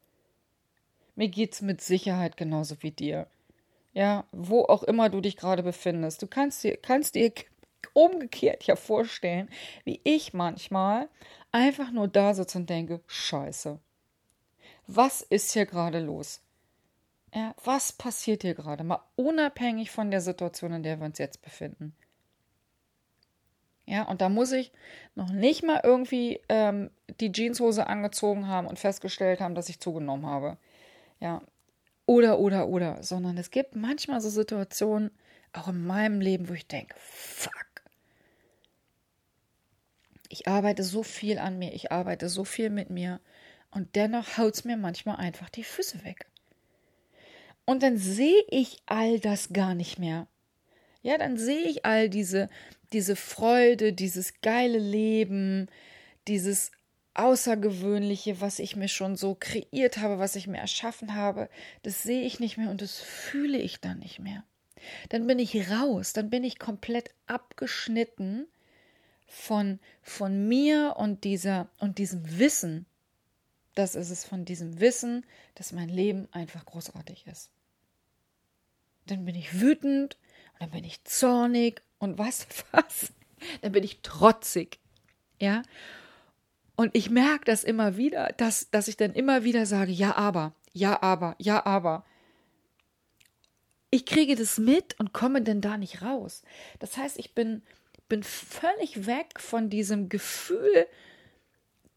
Mir 1.15 1.27
geht's 1.27 1.61
mit 1.61 1.81
Sicherheit 1.81 2.37
genauso 2.37 2.81
wie 2.81 2.91
dir. 2.91 3.27
Ja, 3.93 4.25
wo 4.31 4.63
auch 4.63 4.81
immer 4.83 5.09
du 5.09 5.21
dich 5.21 5.37
gerade 5.37 5.61
befindest. 5.61 6.21
Du 6.21 6.27
kannst 6.27 6.63
dir, 6.63 6.77
kannst 6.77 7.13
dir 7.13 7.31
umgekehrt 7.93 8.63
ja 8.63 8.75
vorstellen, 8.75 9.49
wie 9.83 10.01
ich 10.03 10.33
manchmal 10.33 11.09
einfach 11.51 11.91
nur 11.91 12.07
da 12.07 12.33
sitze 12.33 12.57
und 12.57 12.69
denke, 12.69 13.01
scheiße, 13.07 13.79
was 14.87 15.21
ist 15.21 15.53
hier 15.53 15.65
gerade 15.65 15.99
los? 15.99 16.41
Ja, 17.33 17.55
was 17.63 17.91
passiert 17.91 18.43
hier 18.43 18.53
gerade? 18.53 18.83
Mal 18.83 19.01
unabhängig 19.15 19.89
von 19.91 20.11
der 20.11 20.21
Situation, 20.21 20.73
in 20.73 20.83
der 20.83 20.99
wir 20.99 21.05
uns 21.05 21.17
jetzt 21.17 21.41
befinden. 21.41 21.95
Ja, 23.85 24.03
und 24.03 24.21
da 24.21 24.29
muss 24.29 24.51
ich 24.51 24.71
noch 25.15 25.29
nicht 25.29 25.63
mal 25.63 25.81
irgendwie 25.83 26.39
ähm, 26.47 26.89
die 27.19 27.31
Jeanshose 27.31 27.87
angezogen 27.87 28.47
haben 28.47 28.67
und 28.67 28.79
festgestellt 28.79 29.41
haben, 29.41 29.55
dass 29.55 29.69
ich 29.69 29.79
zugenommen 29.79 30.25
habe. 30.25 30.57
Ja, 31.19 31.41
oder, 32.05 32.39
oder, 32.39 32.67
oder, 32.67 33.01
sondern 33.03 33.37
es 33.37 33.51
gibt 33.51 33.75
manchmal 33.75 34.21
so 34.21 34.29
Situationen, 34.29 35.11
auch 35.53 35.67
in 35.67 35.85
meinem 35.85 36.19
Leben, 36.19 36.49
wo 36.49 36.53
ich 36.53 36.67
denke, 36.67 36.95
fuck. 36.97 37.72
Ich 40.33 40.47
arbeite 40.47 40.81
so 40.81 41.03
viel 41.03 41.37
an 41.37 41.59
mir, 41.59 41.73
ich 41.75 41.91
arbeite 41.91 42.27
so 42.27 42.43
viel 42.43 42.71
mit 42.71 42.89
mir 42.89 43.21
und 43.69 43.95
dennoch 43.95 44.39
haut 44.39 44.55
es 44.55 44.65
mir 44.65 44.77
manchmal 44.77 45.17
einfach 45.17 45.47
die 45.47 45.63
Füße 45.63 46.03
weg. 46.03 46.25
Und 47.65 47.83
dann 47.83 47.97
sehe 47.97 48.43
ich 48.49 48.81
all 48.87 49.19
das 49.19 49.53
gar 49.53 49.75
nicht 49.75 49.99
mehr. 49.99 50.25
Ja, 51.03 51.19
dann 51.19 51.37
sehe 51.37 51.65
ich 51.65 51.85
all 51.85 52.09
diese, 52.09 52.49
diese 52.93 53.15
Freude, 53.15 53.93
dieses 53.93 54.41
geile 54.41 54.79
Leben, 54.79 55.67
dieses 56.27 56.71
Außergewöhnliche, 57.13 58.41
was 58.41 58.57
ich 58.57 58.75
mir 58.75 58.87
schon 58.87 59.15
so 59.15 59.35
kreiert 59.35 59.97
habe, 59.97 60.17
was 60.17 60.35
ich 60.35 60.47
mir 60.47 60.57
erschaffen 60.57 61.13
habe, 61.13 61.47
das 61.83 62.01
sehe 62.01 62.23
ich 62.23 62.39
nicht 62.39 62.57
mehr 62.57 62.71
und 62.71 62.81
das 62.81 62.99
fühle 62.99 63.59
ich 63.59 63.81
dann 63.81 63.99
nicht 63.99 64.17
mehr. 64.17 64.43
Dann 65.09 65.27
bin 65.27 65.37
ich 65.37 65.69
raus, 65.69 66.13
dann 66.13 66.31
bin 66.31 66.43
ich 66.43 66.57
komplett 66.57 67.11
abgeschnitten 67.27 68.47
von, 69.27 69.79
von 70.01 70.47
mir 70.47 70.95
und 70.97 71.23
dieser 71.23 71.69
und 71.79 71.97
diesem 71.97 72.39
Wissen. 72.39 72.85
Das 73.75 73.95
ist 73.95 74.09
es 74.09 74.23
von 74.23 74.45
diesem 74.45 74.79
Wissen, 74.79 75.25
dass 75.55 75.71
mein 75.71 75.89
Leben 75.89 76.27
einfach 76.31 76.65
großartig 76.65 77.25
ist. 77.27 77.49
Dann 79.07 79.25
bin 79.25 79.35
ich 79.35 79.59
wütend 79.59 80.17
und 80.53 80.61
dann 80.61 80.71
bin 80.71 80.83
ich 80.83 81.03
zornig 81.03 81.81
und 81.97 82.17
weißt 82.17 82.47
du 82.49 82.63
was? 82.71 83.13
Dann 83.61 83.73
bin 83.73 83.83
ich 83.83 83.99
trotzig. 84.01 84.79
Ja? 85.37 85.63
Und 86.75 86.95
ich 86.95 87.09
merke 87.09 87.45
das 87.45 87.63
immer 87.63 87.97
wieder, 87.97 88.29
dass, 88.37 88.69
dass 88.71 88.87
ich 88.87 88.97
dann 88.97 89.13
immer 89.13 89.43
wieder 89.43 89.65
sage, 89.65 89.91
ja, 89.91 90.15
aber, 90.15 90.53
ja, 90.71 91.01
aber, 91.01 91.35
ja, 91.37 91.65
aber. 91.65 92.05
Ich 93.89 94.05
kriege 94.05 94.35
das 94.35 94.57
mit 94.57 94.99
und 94.99 95.13
komme 95.13 95.41
denn 95.43 95.61
da 95.61 95.77
nicht 95.77 96.01
raus. 96.01 96.41
Das 96.79 96.97
heißt, 96.97 97.19
ich 97.19 97.35
bin, 97.35 97.61
bin 98.09 98.23
völlig 98.23 99.05
weg 99.05 99.39
von 99.39 99.69
diesem 99.69 100.09
Gefühl 100.09 100.87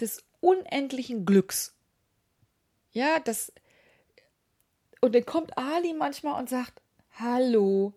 des 0.01 0.25
unendlichen 0.41 1.25
Glücks. 1.25 1.75
Ja, 2.93 3.21
das. 3.21 3.53
Und 5.01 5.15
dann 5.15 5.27
kommt 5.27 5.57
Ali 5.59 5.95
manchmal 5.95 6.41
und 6.41 6.49
sagt: 6.49 6.81
Hallo, 7.19 7.95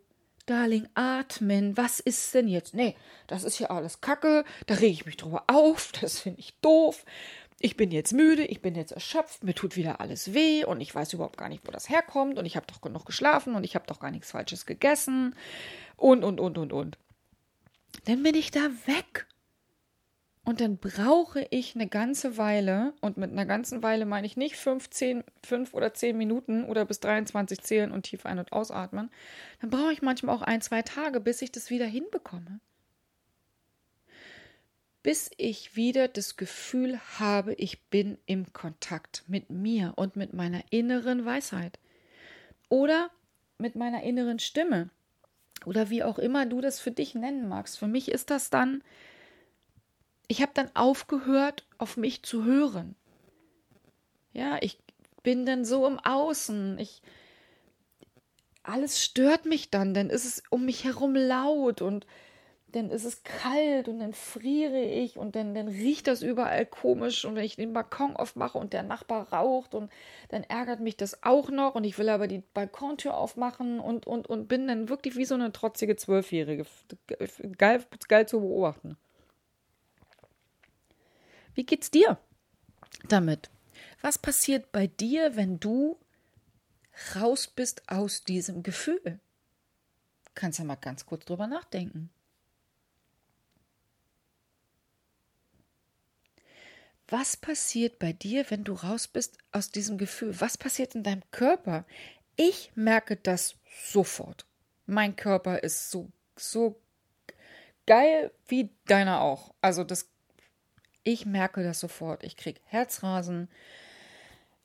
Darling, 0.49 0.89
atmen, 0.95 1.77
was 1.77 1.99
ist 1.99 2.33
denn 2.33 2.47
jetzt? 2.47 2.73
Nee, 2.73 2.95
das 3.27 3.43
ist 3.43 3.59
ja 3.59 3.69
alles 3.69 4.01
Kacke, 4.01 4.43
da 4.65 4.73
rege 4.73 4.93
ich 4.93 5.05
mich 5.05 5.15
drüber 5.15 5.43
auf, 5.45 5.91
das 6.01 6.19
finde 6.19 6.39
ich 6.39 6.59
doof. 6.61 7.05
Ich 7.59 7.77
bin 7.77 7.91
jetzt 7.91 8.13
müde, 8.13 8.45
ich 8.45 8.61
bin 8.61 8.73
jetzt 8.73 8.93
erschöpft, 8.93 9.43
mir 9.43 9.53
tut 9.53 9.75
wieder 9.75 9.99
alles 9.99 10.33
weh 10.33 10.63
und 10.63 10.81
ich 10.81 10.95
weiß 10.95 11.13
überhaupt 11.13 11.37
gar 11.37 11.49
nicht, 11.49 11.67
wo 11.67 11.71
das 11.71 11.89
herkommt 11.89 12.39
und 12.39 12.45
ich 12.45 12.55
habe 12.55 12.65
doch 12.65 12.81
genug 12.81 13.05
geschlafen 13.05 13.53
und 13.53 13.63
ich 13.63 13.75
habe 13.75 13.85
doch 13.85 13.99
gar 13.99 14.09
nichts 14.09 14.31
Falsches 14.31 14.65
gegessen 14.65 15.35
und, 15.97 16.23
und, 16.23 16.39
und, 16.39 16.57
und, 16.57 16.73
und. 16.73 16.97
Dann 18.05 18.24
bin 18.24 18.36
ich 18.36 18.51
da 18.51 18.69
weg. 18.86 19.27
Und 20.50 20.62
dann 20.62 20.77
brauche 20.77 21.46
ich 21.51 21.75
eine 21.75 21.88
ganze 21.88 22.38
Weile, 22.38 22.93
und 23.01 23.17
mit 23.17 23.31
einer 23.31 23.46
ganzen 23.46 23.84
Weile 23.84 24.08
meine 24.08 24.25
ich 24.25 24.36
nicht 24.36 24.55
fünf, 24.55 24.89
zehn, 24.89 25.24
fünf 25.43 25.75
oder 25.75 25.93
zehn 25.93 26.17
Minuten 26.17 26.63
oder 26.63 26.86
bis 26.86 27.00
23 27.01 27.62
zählen 27.62 27.91
und 27.91 28.03
tief 28.03 28.25
ein- 28.25 28.39
und 28.39 28.51
ausatmen, 28.51 29.12
dann 29.62 29.69
brauche 29.69 29.93
ich 29.93 30.01
manchmal 30.01 30.36
auch 30.36 30.41
ein, 30.41 30.62
zwei 30.62 30.81
Tage, 30.81 31.19
bis 31.19 31.43
ich 31.43 31.51
das 31.51 31.69
wieder 31.69 31.86
hinbekomme. 31.86 32.60
Bis 35.03 35.29
ich 35.38 35.75
wieder 35.75 36.08
das 36.08 36.36
Gefühl 36.36 37.00
habe, 37.19 37.53
ich 37.53 37.84
bin 37.89 38.17
im 38.25 38.51
Kontakt 38.51 39.24
mit 39.27 39.51
mir 39.51 39.93
und 39.98 40.15
mit 40.15 40.34
meiner 40.34 40.63
inneren 40.72 41.25
Weisheit. 41.25 41.77
Oder 42.69 43.12
mit 43.60 43.75
meiner 43.75 44.01
inneren 44.01 44.39
Stimme. 44.39 44.89
Oder 45.69 45.89
wie 45.89 46.03
auch 46.03 46.19
immer 46.19 46.45
du 46.45 46.59
das 46.59 46.79
für 46.79 46.91
dich 46.91 47.15
nennen 47.15 47.47
magst. 47.47 47.79
Für 47.79 47.88
mich 47.88 48.11
ist 48.11 48.29
das 48.29 48.49
dann 48.49 48.83
ich 50.29 50.43
habe 50.43 50.51
dann 50.53 50.73
aufgehört, 50.75 51.65
auf 51.79 51.97
mich 51.97 52.21
zu 52.21 52.45
hören. 52.45 52.95
Ja, 54.31 54.59
ich 54.61 54.77
bin 55.23 55.45
dann 55.45 55.65
so 55.65 55.88
im 55.88 55.99
Außen. 55.99 56.77
Ich 56.77 57.01
alles 58.61 59.03
stört 59.03 59.45
mich 59.45 59.71
dann, 59.71 59.95
dann 59.95 60.11
ist 60.11 60.25
es 60.25 60.43
um 60.51 60.65
mich 60.65 60.83
herum 60.83 61.15
laut 61.15 61.81
und 61.81 62.05
dann 62.71 62.89
ist 62.89 63.05
es 63.05 63.23
kalt 63.23 63.88
und 63.88 63.99
dann 63.99 64.13
friere 64.13 64.81
ich 64.81 65.17
und 65.17 65.35
dann, 65.35 65.53
dann 65.53 65.67
riecht 65.67 66.07
das 66.07 66.21
überall 66.21 66.65
komisch 66.65 67.25
und 67.25 67.35
wenn 67.35 67.43
ich 67.43 67.55
den 67.55 67.73
Balkon 67.73 68.15
aufmache 68.15 68.57
und 68.57 68.73
der 68.73 68.83
Nachbar 68.83 69.31
raucht 69.33 69.73
und 69.73 69.91
dann 70.29 70.43
ärgert 70.43 70.79
mich 70.79 70.95
das 70.97 71.23
auch 71.23 71.49
noch 71.49 71.75
und 71.75 71.83
ich 71.83 71.97
will 71.97 72.09
aber 72.09 72.27
die 72.27 72.43
Balkontür 72.53 73.15
aufmachen 73.15 73.79
und, 73.79 74.05
und, 74.05 74.27
und 74.27 74.47
bin 74.47 74.67
dann 74.67 74.89
wirklich 74.89 75.15
wie 75.15 75.25
so 75.25 75.35
eine 75.35 75.51
trotzige 75.51 75.95
Zwölfjährige. 75.95 76.65
Geil, 77.57 77.83
geil 78.07 78.27
zu 78.27 78.39
beobachten. 78.39 78.97
Wie 81.55 81.65
geht's 81.65 81.91
dir 81.91 82.17
damit? 83.07 83.49
Was 84.01 84.17
passiert 84.17 84.71
bei 84.71 84.88
dir, 84.88 85.35
wenn 85.35 85.59
du 85.59 85.97
raus 87.15 87.47
bist 87.47 87.89
aus 87.89 88.23
diesem 88.23 88.63
Gefühl? 88.63 89.19
Kannst 90.35 90.59
ja 90.59 90.65
mal 90.65 90.75
ganz 90.75 91.05
kurz 91.05 91.25
drüber 91.25 91.47
nachdenken. 91.47 92.09
Was 97.09 97.37
passiert 97.37 97.97
bei 97.99 98.13
dir, 98.13 98.45
wenn 98.49 98.63
du 98.63 98.73
raus 98.73 99.07
bist 99.07 99.37
aus 99.51 99.71
diesem 99.71 99.97
Gefühl? 99.97 100.39
Was 100.39 100.57
passiert 100.57 100.95
in 100.95 101.03
deinem 101.03 101.23
Körper? 101.31 101.85
Ich 102.35 102.71
merke 102.75 103.15
das 103.15 103.55
sofort. 103.83 104.45
Mein 104.85 105.15
Körper 105.15 105.63
ist 105.63 105.91
so, 105.91 106.11
so 106.35 106.79
geil 107.87 108.31
wie 108.47 108.69
deiner 108.85 109.21
auch. 109.21 109.53
Also 109.61 109.83
das 109.83 110.09
ich 111.03 111.25
merke 111.25 111.63
das 111.63 111.79
sofort. 111.79 112.23
Ich 112.23 112.37
kriege 112.37 112.59
Herzrasen. 112.65 113.49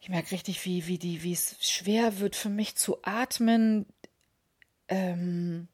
Ich 0.01 0.11
merke 0.11 0.33
richtig, 0.33 0.65
wie, 0.67 0.87
wie, 0.87 0.99
die, 0.99 1.23
wie 1.23 1.33
es 1.33 1.57
schwer 1.61 2.19
wird 2.19 2.37
für 2.37 2.51
mich 2.51 2.77
zu 2.77 2.99
atmen. 3.03 3.87
Ähm, 4.89 5.69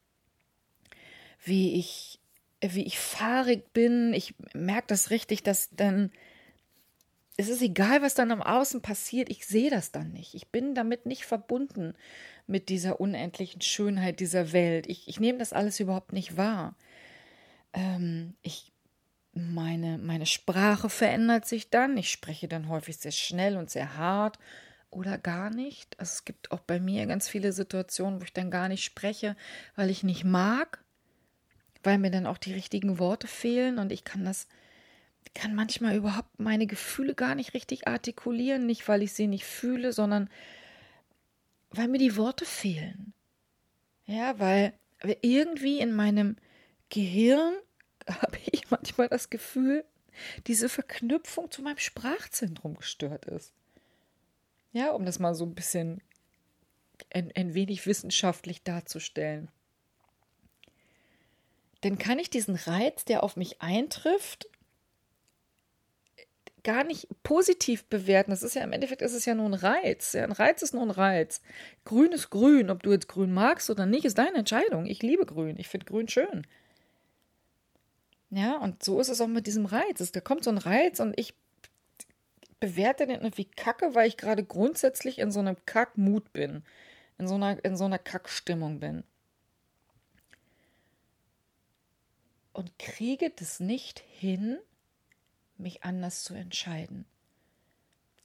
wie 1.42 1.74
ich, 1.74 2.20
wie 2.60 2.84
ich 2.84 2.98
fahrig 2.98 3.72
bin. 3.72 4.12
Ich 4.14 4.34
merke 4.52 4.86
das 4.86 5.10
richtig, 5.10 5.42
dass 5.42 5.70
dann 5.72 6.12
es 7.40 7.48
ist 7.48 7.62
egal, 7.62 8.02
was 8.02 8.14
dann 8.14 8.32
am 8.32 8.42
Außen 8.42 8.82
passiert, 8.82 9.30
ich 9.30 9.46
sehe 9.46 9.70
das 9.70 9.92
dann 9.92 10.12
nicht. 10.12 10.34
Ich 10.34 10.48
bin 10.48 10.74
damit 10.74 11.06
nicht 11.06 11.24
verbunden 11.24 11.94
mit 12.46 12.68
dieser 12.68 13.00
unendlichen 13.00 13.62
Schönheit 13.62 14.20
dieser 14.20 14.52
Welt. 14.52 14.86
Ich, 14.86 15.08
ich 15.08 15.20
nehme 15.20 15.38
das 15.38 15.54
alles 15.54 15.80
überhaupt 15.80 16.12
nicht 16.12 16.36
wahr. 16.36 16.76
Ähm, 17.72 18.34
ich 18.42 18.74
meine, 19.32 19.96
meine 19.96 20.26
Sprache 20.26 20.90
verändert 20.90 21.46
sich 21.46 21.70
dann. 21.70 21.96
Ich 21.96 22.10
spreche 22.10 22.46
dann 22.46 22.68
häufig 22.68 22.98
sehr 22.98 23.12
schnell 23.12 23.56
und 23.56 23.70
sehr 23.70 23.96
hart 23.96 24.38
oder 24.90 25.16
gar 25.16 25.48
nicht. 25.48 25.98
Also 25.98 26.10
es 26.10 26.24
gibt 26.26 26.52
auch 26.52 26.60
bei 26.60 26.78
mir 26.78 27.06
ganz 27.06 27.26
viele 27.26 27.52
Situationen, 27.54 28.20
wo 28.20 28.24
ich 28.24 28.34
dann 28.34 28.50
gar 28.50 28.68
nicht 28.68 28.84
spreche, 28.84 29.34
weil 29.76 29.88
ich 29.88 30.02
nicht 30.02 30.24
mag, 30.24 30.84
weil 31.82 31.96
mir 31.96 32.10
dann 32.10 32.26
auch 32.26 32.38
die 32.38 32.52
richtigen 32.52 32.98
Worte 32.98 33.28
fehlen 33.28 33.78
und 33.78 33.92
ich 33.92 34.04
kann 34.04 34.26
das 34.26 34.46
kann 35.34 35.54
manchmal 35.54 35.96
überhaupt 35.96 36.38
meine 36.38 36.66
Gefühle 36.66 37.14
gar 37.14 37.34
nicht 37.34 37.54
richtig 37.54 37.86
artikulieren, 37.86 38.66
nicht 38.66 38.86
weil 38.88 39.02
ich 39.02 39.12
sie 39.12 39.26
nicht 39.26 39.44
fühle, 39.44 39.92
sondern 39.92 40.28
weil 41.70 41.88
mir 41.88 41.98
die 41.98 42.16
Worte 42.16 42.44
fehlen. 42.44 43.12
Ja, 44.06 44.38
weil 44.38 44.72
irgendwie 45.22 45.78
in 45.78 45.94
meinem 45.94 46.36
Gehirn 46.88 47.54
habe 48.08 48.38
ich 48.50 48.70
manchmal 48.70 49.08
das 49.08 49.30
Gefühl, 49.30 49.84
diese 50.46 50.68
Verknüpfung 50.68 51.50
zu 51.50 51.62
meinem 51.62 51.78
Sprachzentrum 51.78 52.74
gestört 52.74 53.26
ist. 53.26 53.52
Ja, 54.72 54.90
um 54.90 55.04
das 55.04 55.18
mal 55.18 55.34
so 55.34 55.44
ein 55.44 55.54
bisschen 55.54 56.02
ein, 57.12 57.32
ein 57.34 57.54
wenig 57.54 57.86
wissenschaftlich 57.86 58.62
darzustellen. 58.62 59.48
Denn 61.82 61.98
kann 61.98 62.18
ich 62.18 62.28
diesen 62.28 62.56
Reiz, 62.56 63.04
der 63.04 63.22
auf 63.22 63.36
mich 63.36 63.62
eintrifft, 63.62 64.49
gar 66.62 66.84
nicht 66.84 67.08
positiv 67.22 67.84
bewerten. 67.84 68.30
Das 68.30 68.42
ist 68.42 68.54
ja 68.54 68.62
im 68.62 68.72
Endeffekt 68.72 69.02
ist 69.02 69.14
es 69.14 69.24
ja 69.24 69.34
nur 69.34 69.46
ein 69.46 69.54
Reiz. 69.54 70.12
Ja, 70.12 70.24
ein 70.24 70.32
Reiz 70.32 70.62
ist 70.62 70.74
nur 70.74 70.82
ein 70.82 70.90
Reiz. 70.90 71.40
Grün 71.84 72.12
ist 72.12 72.30
grün. 72.30 72.70
Ob 72.70 72.82
du 72.82 72.92
jetzt 72.92 73.08
grün 73.08 73.32
magst 73.32 73.70
oder 73.70 73.86
nicht, 73.86 74.04
ist 74.04 74.18
deine 74.18 74.38
Entscheidung. 74.38 74.86
Ich 74.86 75.02
liebe 75.02 75.26
grün. 75.26 75.56
Ich 75.58 75.68
finde 75.68 75.86
grün 75.86 76.08
schön. 76.08 76.46
Ja, 78.30 78.56
und 78.58 78.82
so 78.82 79.00
ist 79.00 79.08
es 79.08 79.20
auch 79.20 79.26
mit 79.26 79.46
diesem 79.46 79.66
Reiz. 79.66 80.12
Da 80.12 80.20
kommt 80.20 80.44
so 80.44 80.50
ein 80.50 80.58
Reiz 80.58 81.00
und 81.00 81.18
ich 81.18 81.34
bewerte 82.60 83.06
den 83.06 83.20
irgendwie 83.20 83.46
kacke, 83.46 83.94
weil 83.94 84.06
ich 84.06 84.16
gerade 84.16 84.44
grundsätzlich 84.44 85.18
in 85.18 85.30
so 85.30 85.40
einem 85.40 85.56
Kackmut 85.66 86.32
bin. 86.32 86.62
In 87.18 87.26
so 87.26 87.34
einer, 87.34 87.62
in 87.64 87.76
so 87.76 87.84
einer 87.84 87.98
Kackstimmung 87.98 88.80
bin. 88.80 89.04
Und 92.52 92.78
kriege 92.78 93.30
das 93.30 93.60
nicht 93.60 94.00
hin, 94.00 94.58
mich 95.60 95.84
anders 95.84 96.24
zu 96.24 96.34
entscheiden. 96.34 97.04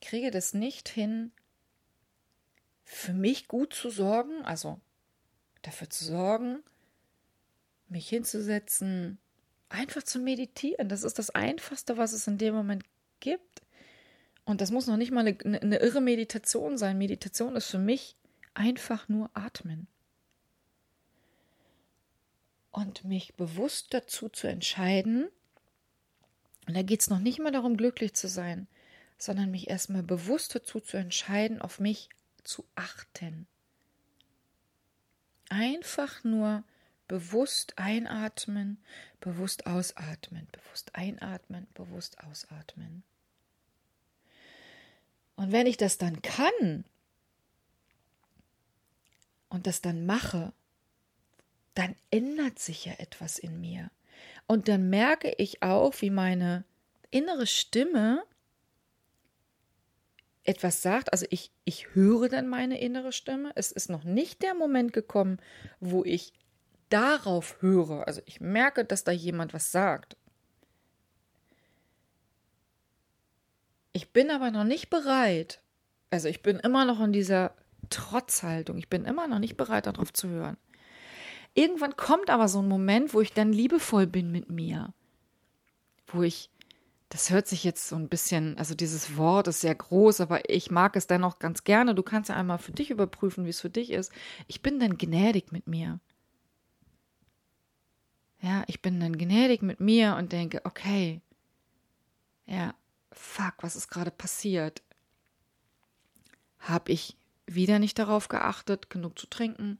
Kriege 0.01 0.31
das 0.31 0.53
nicht 0.53 0.89
hin, 0.89 1.31
für 2.83 3.13
mich 3.13 3.47
gut 3.47 3.73
zu 3.73 3.89
sorgen, 3.89 4.45
also 4.45 4.79
dafür 5.61 5.89
zu 5.89 6.05
sorgen, 6.05 6.63
mich 7.87 8.07
hinzusetzen, 8.07 9.17
einfach 9.69 10.03
zu 10.03 10.19
meditieren. 10.19 10.89
Das 10.89 11.03
ist 11.03 11.19
das 11.19 11.31
Einfachste, 11.31 11.97
was 11.97 12.13
es 12.13 12.27
in 12.27 12.37
dem 12.37 12.53
Moment 12.53 12.83
gibt. 13.19 13.61
Und 14.45 14.61
das 14.61 14.71
muss 14.71 14.87
noch 14.87 14.97
nicht 14.97 15.11
mal 15.11 15.25
eine, 15.27 15.61
eine 15.61 15.77
irre 15.77 16.01
Meditation 16.01 16.77
sein. 16.77 16.97
Meditation 16.97 17.55
ist 17.55 17.67
für 17.67 17.79
mich 17.79 18.15
einfach 18.53 19.09
nur 19.09 19.31
atmen. 19.33 19.87
Und 22.71 23.03
mich 23.05 23.35
bewusst 23.35 23.93
dazu 23.93 24.29
zu 24.29 24.47
entscheiden, 24.47 25.29
und 26.67 26.75
da 26.75 26.81
geht 26.81 27.01
es 27.01 27.09
noch 27.09 27.19
nicht 27.19 27.39
mal 27.39 27.51
darum, 27.51 27.77
glücklich 27.77 28.13
zu 28.13 28.27
sein, 28.27 28.67
sondern 29.17 29.51
mich 29.51 29.69
erstmal 29.69 30.03
bewusst 30.03 30.55
dazu 30.55 30.79
zu 30.79 30.97
entscheiden, 30.97 31.61
auf 31.61 31.79
mich 31.79 32.09
zu 32.43 32.65
achten. 32.75 33.47
Einfach 35.49 36.23
nur 36.23 36.63
bewusst 37.07 37.77
einatmen, 37.77 38.77
bewusst 39.19 39.67
ausatmen, 39.67 40.47
bewusst 40.51 40.95
einatmen, 40.95 41.67
bewusst 41.73 42.23
ausatmen. 42.23 43.03
Und 45.35 45.51
wenn 45.51 45.67
ich 45.67 45.77
das 45.77 45.97
dann 45.97 46.21
kann 46.21 46.85
und 49.49 49.67
das 49.67 49.81
dann 49.81 50.05
mache, 50.05 50.53
dann 51.73 51.95
ändert 52.09 52.57
sich 52.57 52.85
ja 52.85 52.93
etwas 52.93 53.37
in 53.37 53.59
mir. 53.59 53.91
Und 54.47 54.67
dann 54.67 54.89
merke 54.89 55.33
ich 55.37 55.63
auch, 55.63 55.93
wie 56.01 56.09
meine 56.09 56.65
innere 57.11 57.47
Stimme 57.47 58.23
etwas 60.43 60.81
sagt. 60.81 61.11
Also 61.11 61.25
ich, 61.29 61.51
ich 61.65 61.95
höre 61.95 62.29
dann 62.29 62.47
meine 62.47 62.79
innere 62.79 63.11
Stimme. 63.11 63.51
Es 63.55 63.71
ist 63.71 63.89
noch 63.89 64.03
nicht 64.03 64.43
der 64.43 64.53
Moment 64.53 64.93
gekommen, 64.93 65.39
wo 65.79 66.03
ich 66.03 66.33
darauf 66.89 67.61
höre. 67.61 68.07
Also 68.07 68.21
ich 68.25 68.39
merke, 68.39 68.85
dass 68.85 69.03
da 69.03 69.11
jemand 69.11 69.53
was 69.53 69.71
sagt. 69.71 70.15
Ich 73.91 74.11
bin 74.11 74.29
aber 74.29 74.51
noch 74.51 74.65
nicht 74.65 74.89
bereit. 74.89 75.61
Also 76.11 76.27
ich 76.27 76.41
bin 76.43 76.59
immer 76.59 76.85
noch 76.85 77.01
in 77.01 77.13
dieser 77.13 77.55
Trotzhaltung. 77.89 78.77
Ich 78.77 78.89
bin 78.89 79.05
immer 79.05 79.27
noch 79.27 79.39
nicht 79.39 79.57
bereit, 79.57 79.87
darauf 79.87 80.13
zu 80.13 80.29
hören. 80.29 80.57
Irgendwann 81.55 81.95
kommt 81.95 82.29
aber 82.29 82.49
so 82.49 82.59
ein 82.59 82.67
Moment, 82.67 83.13
wo 83.13 83.21
ich 83.21 83.31
dann 83.31 83.53
liebevoll 83.53 84.07
bin 84.07 84.29
mit 84.29 84.49
mir. 84.49 84.93
Wo 86.07 86.21
ich, 86.21 86.49
das 87.07 87.29
hört 87.29 87.47
sich 87.47 87.63
jetzt 87.63 87.87
so 87.87 87.95
ein 87.95 88.09
bisschen, 88.09 88.57
also 88.57 88.75
dieses 88.75 89.15
Wort 89.15 89.47
ist 89.47 89.61
sehr 89.61 89.73
groß, 89.73 90.19
aber 90.19 90.49
ich 90.49 90.69
mag 90.69 90.97
es 90.97 91.07
dennoch 91.07 91.39
ganz 91.39 91.63
gerne. 91.63 91.95
Du 91.95 92.03
kannst 92.03 92.29
ja 92.29 92.35
einmal 92.35 92.57
für 92.57 92.73
dich 92.73 92.91
überprüfen, 92.91 93.45
wie 93.45 93.49
es 93.49 93.61
für 93.61 93.69
dich 93.69 93.91
ist. 93.91 94.11
Ich 94.47 94.61
bin 94.61 94.81
dann 94.81 94.97
gnädig 94.97 95.53
mit 95.53 95.65
mir. 95.65 96.01
Ja, 98.41 98.63
ich 98.67 98.81
bin 98.81 98.99
dann 98.99 99.17
gnädig 99.17 99.61
mit 99.61 99.79
mir 99.79 100.17
und 100.17 100.33
denke, 100.33 100.61
okay, 100.65 101.21
ja, 102.45 102.75
fuck, 103.13 103.53
was 103.61 103.77
ist 103.77 103.87
gerade 103.87 104.11
passiert? 104.11 104.83
Habe 106.59 106.91
ich 106.91 107.15
wieder 107.47 107.79
nicht 107.79 107.97
darauf 107.97 108.27
geachtet, 108.27 108.89
genug 108.89 109.17
zu 109.17 109.27
trinken? 109.27 109.79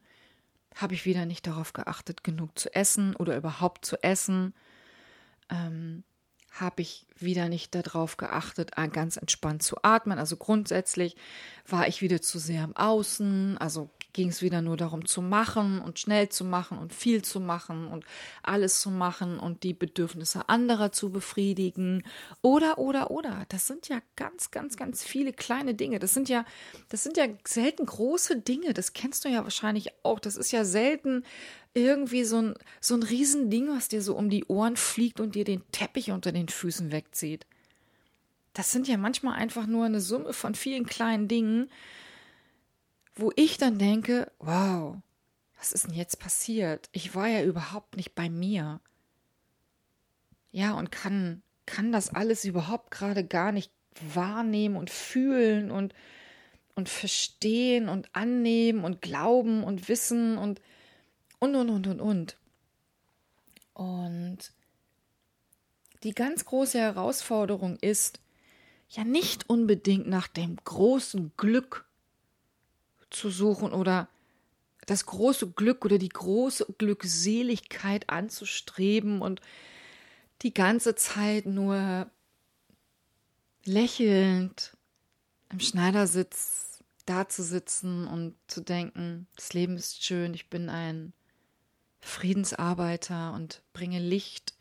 Habe 0.76 0.94
ich 0.94 1.06
wieder 1.06 1.26
nicht 1.26 1.46
darauf 1.46 1.72
geachtet, 1.72 2.22
genug 2.22 2.58
zu 2.58 2.72
essen 2.74 3.16
oder 3.16 3.36
überhaupt 3.36 3.84
zu 3.84 4.02
essen? 4.02 4.54
Ähm, 5.48 6.04
habe 6.52 6.82
ich 6.82 7.06
wieder 7.16 7.48
nicht 7.48 7.74
darauf 7.74 8.16
geachtet, 8.16 8.72
ganz 8.92 9.16
entspannt 9.16 9.62
zu 9.62 9.76
atmen. 9.82 10.18
Also 10.18 10.36
grundsätzlich 10.36 11.16
war 11.66 11.88
ich 11.88 12.02
wieder 12.02 12.22
zu 12.22 12.38
sehr 12.38 12.64
im 12.64 12.76
Außen, 12.76 13.58
also 13.58 13.90
ging 14.16 14.30
es 14.30 14.40
wieder 14.40 14.62
nur 14.62 14.78
darum 14.78 15.04
zu 15.04 15.20
machen 15.20 15.80
und 15.80 16.00
schnell 16.00 16.30
zu 16.30 16.42
machen 16.42 16.78
und 16.78 16.94
viel 16.94 17.22
zu 17.22 17.38
machen 17.38 17.86
und 17.86 18.04
alles 18.42 18.80
zu 18.80 18.90
machen 18.90 19.38
und 19.38 19.62
die 19.62 19.74
Bedürfnisse 19.74 20.48
anderer 20.48 20.90
zu 20.90 21.10
befriedigen. 21.10 22.02
Oder, 22.40 22.78
oder, 22.78 23.10
oder. 23.10 23.44
Das 23.50 23.66
sind 23.66 23.88
ja 23.88 24.00
ganz, 24.16 24.50
ganz, 24.50 24.78
ganz 24.78 25.04
viele 25.04 25.34
kleine 25.34 25.74
Dinge. 25.74 25.98
Das 25.98 26.14
sind 26.14 26.30
ja, 26.30 26.46
das 26.88 27.02
sind 27.02 27.18
ja 27.18 27.26
selten 27.46 27.84
große 27.84 28.40
Dinge. 28.40 28.72
Das 28.72 28.94
kennst 28.94 29.26
du 29.26 29.28
ja 29.28 29.44
wahrscheinlich 29.44 29.90
auch. 30.02 30.18
Das 30.18 30.36
ist 30.36 30.50
ja 30.50 30.64
selten 30.64 31.22
irgendwie 31.74 32.24
so 32.24 32.38
ein, 32.38 32.54
so 32.80 32.94
ein 32.94 33.02
Riesending, 33.02 33.68
was 33.68 33.88
dir 33.88 34.00
so 34.00 34.16
um 34.16 34.30
die 34.30 34.46
Ohren 34.46 34.76
fliegt 34.76 35.20
und 35.20 35.34
dir 35.34 35.44
den 35.44 35.62
Teppich 35.72 36.10
unter 36.10 36.32
den 36.32 36.48
Füßen 36.48 36.90
wegzieht. 36.90 37.46
Das 38.54 38.72
sind 38.72 38.88
ja 38.88 38.96
manchmal 38.96 39.34
einfach 39.34 39.66
nur 39.66 39.84
eine 39.84 40.00
Summe 40.00 40.32
von 40.32 40.54
vielen 40.54 40.86
kleinen 40.86 41.28
Dingen, 41.28 41.68
wo 43.16 43.32
ich 43.34 43.58
dann 43.58 43.78
denke, 43.78 44.30
wow, 44.38 44.96
was 45.58 45.72
ist 45.72 45.86
denn 45.86 45.94
jetzt 45.94 46.18
passiert? 46.18 46.88
Ich 46.92 47.14
war 47.14 47.26
ja 47.26 47.42
überhaupt 47.42 47.96
nicht 47.96 48.14
bei 48.14 48.28
mir. 48.28 48.80
Ja, 50.52 50.74
und 50.74 50.92
kann, 50.92 51.42
kann 51.64 51.92
das 51.92 52.10
alles 52.10 52.44
überhaupt 52.44 52.90
gerade 52.90 53.24
gar 53.24 53.52
nicht 53.52 53.72
wahrnehmen 54.14 54.76
und 54.76 54.90
fühlen 54.90 55.70
und, 55.70 55.94
und 56.74 56.88
verstehen 56.88 57.88
und 57.88 58.14
annehmen 58.14 58.84
und 58.84 59.00
glauben 59.00 59.64
und 59.64 59.88
wissen 59.88 60.36
und 60.36 60.60
und 61.38 61.56
und 61.56 61.70
und 61.70 61.86
und 61.86 62.00
und. 62.00 62.36
Und 63.72 64.52
die 66.02 66.12
ganz 66.12 66.44
große 66.44 66.78
Herausforderung 66.78 67.76
ist, 67.80 68.20
ja 68.90 69.04
nicht 69.04 69.48
unbedingt 69.48 70.06
nach 70.06 70.28
dem 70.28 70.56
großen 70.56 71.32
Glück 71.36 71.85
zu 73.16 73.30
suchen 73.30 73.72
oder 73.72 74.08
das 74.86 75.06
große 75.06 75.50
Glück 75.50 75.84
oder 75.84 75.98
die 75.98 76.08
große 76.08 76.74
Glückseligkeit 76.78 78.08
anzustreben 78.08 79.20
und 79.20 79.40
die 80.42 80.54
ganze 80.54 80.94
Zeit 80.94 81.46
nur 81.46 82.08
lächelnd 83.64 84.76
im 85.50 85.60
Schneidersitz 85.60 86.84
dazusitzen 87.04 88.06
und 88.06 88.36
zu 88.46 88.60
denken, 88.60 89.26
das 89.34 89.52
Leben 89.52 89.76
ist 89.76 90.04
schön, 90.04 90.34
ich 90.34 90.48
bin 90.48 90.68
ein 90.68 91.12
Friedensarbeiter 92.00 93.32
und 93.32 93.62
bringe 93.72 93.98
Licht 93.98 94.54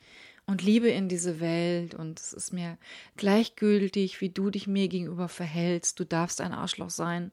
und 0.47 0.63
Liebe 0.63 0.89
in 0.89 1.09
diese 1.09 1.39
Welt 1.39 1.93
und 1.93 2.19
es 2.19 2.33
ist 2.33 2.53
mir 2.53 2.77
gleichgültig, 3.17 4.21
wie 4.21 4.29
du 4.29 4.49
dich 4.49 4.65
mir 4.65 4.87
gegenüber 4.87 5.27
verhältst, 5.27 5.99
du 5.99 6.05
darfst 6.05 6.41
ein 6.41 6.53
Arschloch 6.53 6.89
sein 6.89 7.31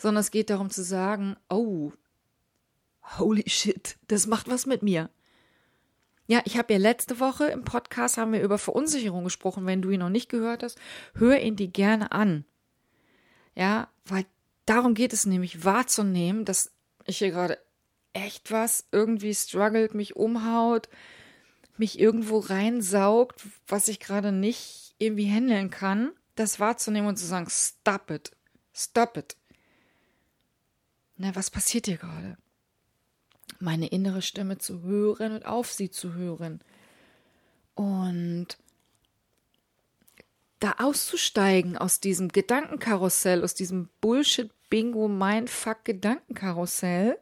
sondern 0.00 0.22
es 0.22 0.30
geht 0.30 0.48
darum 0.48 0.70
zu 0.70 0.82
sagen, 0.82 1.36
oh, 1.50 1.92
holy 3.18 3.44
shit, 3.46 3.98
das 4.08 4.26
macht 4.26 4.48
was 4.48 4.64
mit 4.64 4.82
mir. 4.82 5.10
Ja, 6.26 6.40
ich 6.44 6.56
habe 6.56 6.72
ja 6.72 6.78
letzte 6.78 7.20
Woche 7.20 7.46
im 7.46 7.64
Podcast 7.64 8.16
haben 8.16 8.32
wir 8.32 8.40
über 8.40 8.56
Verunsicherung 8.56 9.24
gesprochen. 9.24 9.66
Wenn 9.66 9.82
du 9.82 9.90
ihn 9.90 10.00
noch 10.00 10.08
nicht 10.08 10.30
gehört 10.30 10.62
hast, 10.62 10.78
hör 11.14 11.38
ihn 11.38 11.56
dir 11.56 11.68
gerne 11.68 12.12
an. 12.12 12.44
Ja, 13.54 13.88
weil 14.06 14.24
darum 14.64 14.94
geht 14.94 15.12
es 15.12 15.26
nämlich 15.26 15.64
wahrzunehmen, 15.64 16.44
dass 16.44 16.72
ich 17.04 17.18
hier 17.18 17.30
gerade 17.30 17.58
echt 18.12 18.52
was 18.52 18.86
irgendwie 18.92 19.34
struggelt, 19.34 19.94
mich 19.94 20.16
umhaut, 20.16 20.88
mich 21.76 21.98
irgendwo 21.98 22.38
reinsaugt, 22.38 23.42
was 23.66 23.88
ich 23.88 24.00
gerade 24.00 24.32
nicht 24.32 24.94
irgendwie 24.98 25.28
handeln 25.28 25.68
kann, 25.68 26.12
das 26.36 26.58
wahrzunehmen 26.58 27.08
und 27.08 27.16
zu 27.16 27.26
sagen, 27.26 27.48
stop 27.50 28.10
it, 28.10 28.30
stop 28.72 29.16
it. 29.16 29.36
Na, 31.22 31.36
was 31.36 31.50
passiert 31.50 31.84
hier 31.84 31.98
gerade? 31.98 32.38
Meine 33.58 33.88
innere 33.88 34.22
Stimme 34.22 34.56
zu 34.56 34.80
hören 34.80 35.34
und 35.34 35.44
auf 35.44 35.70
sie 35.70 35.90
zu 35.90 36.14
hören. 36.14 36.64
Und 37.74 38.56
da 40.60 40.76
auszusteigen 40.78 41.76
aus 41.76 42.00
diesem 42.00 42.28
Gedankenkarussell, 42.28 43.44
aus 43.44 43.52
diesem 43.52 43.90
Bullshit, 44.00 44.50
Bingo, 44.70 45.08
Mindfuck 45.08 45.84
Gedankenkarussell 45.84 47.18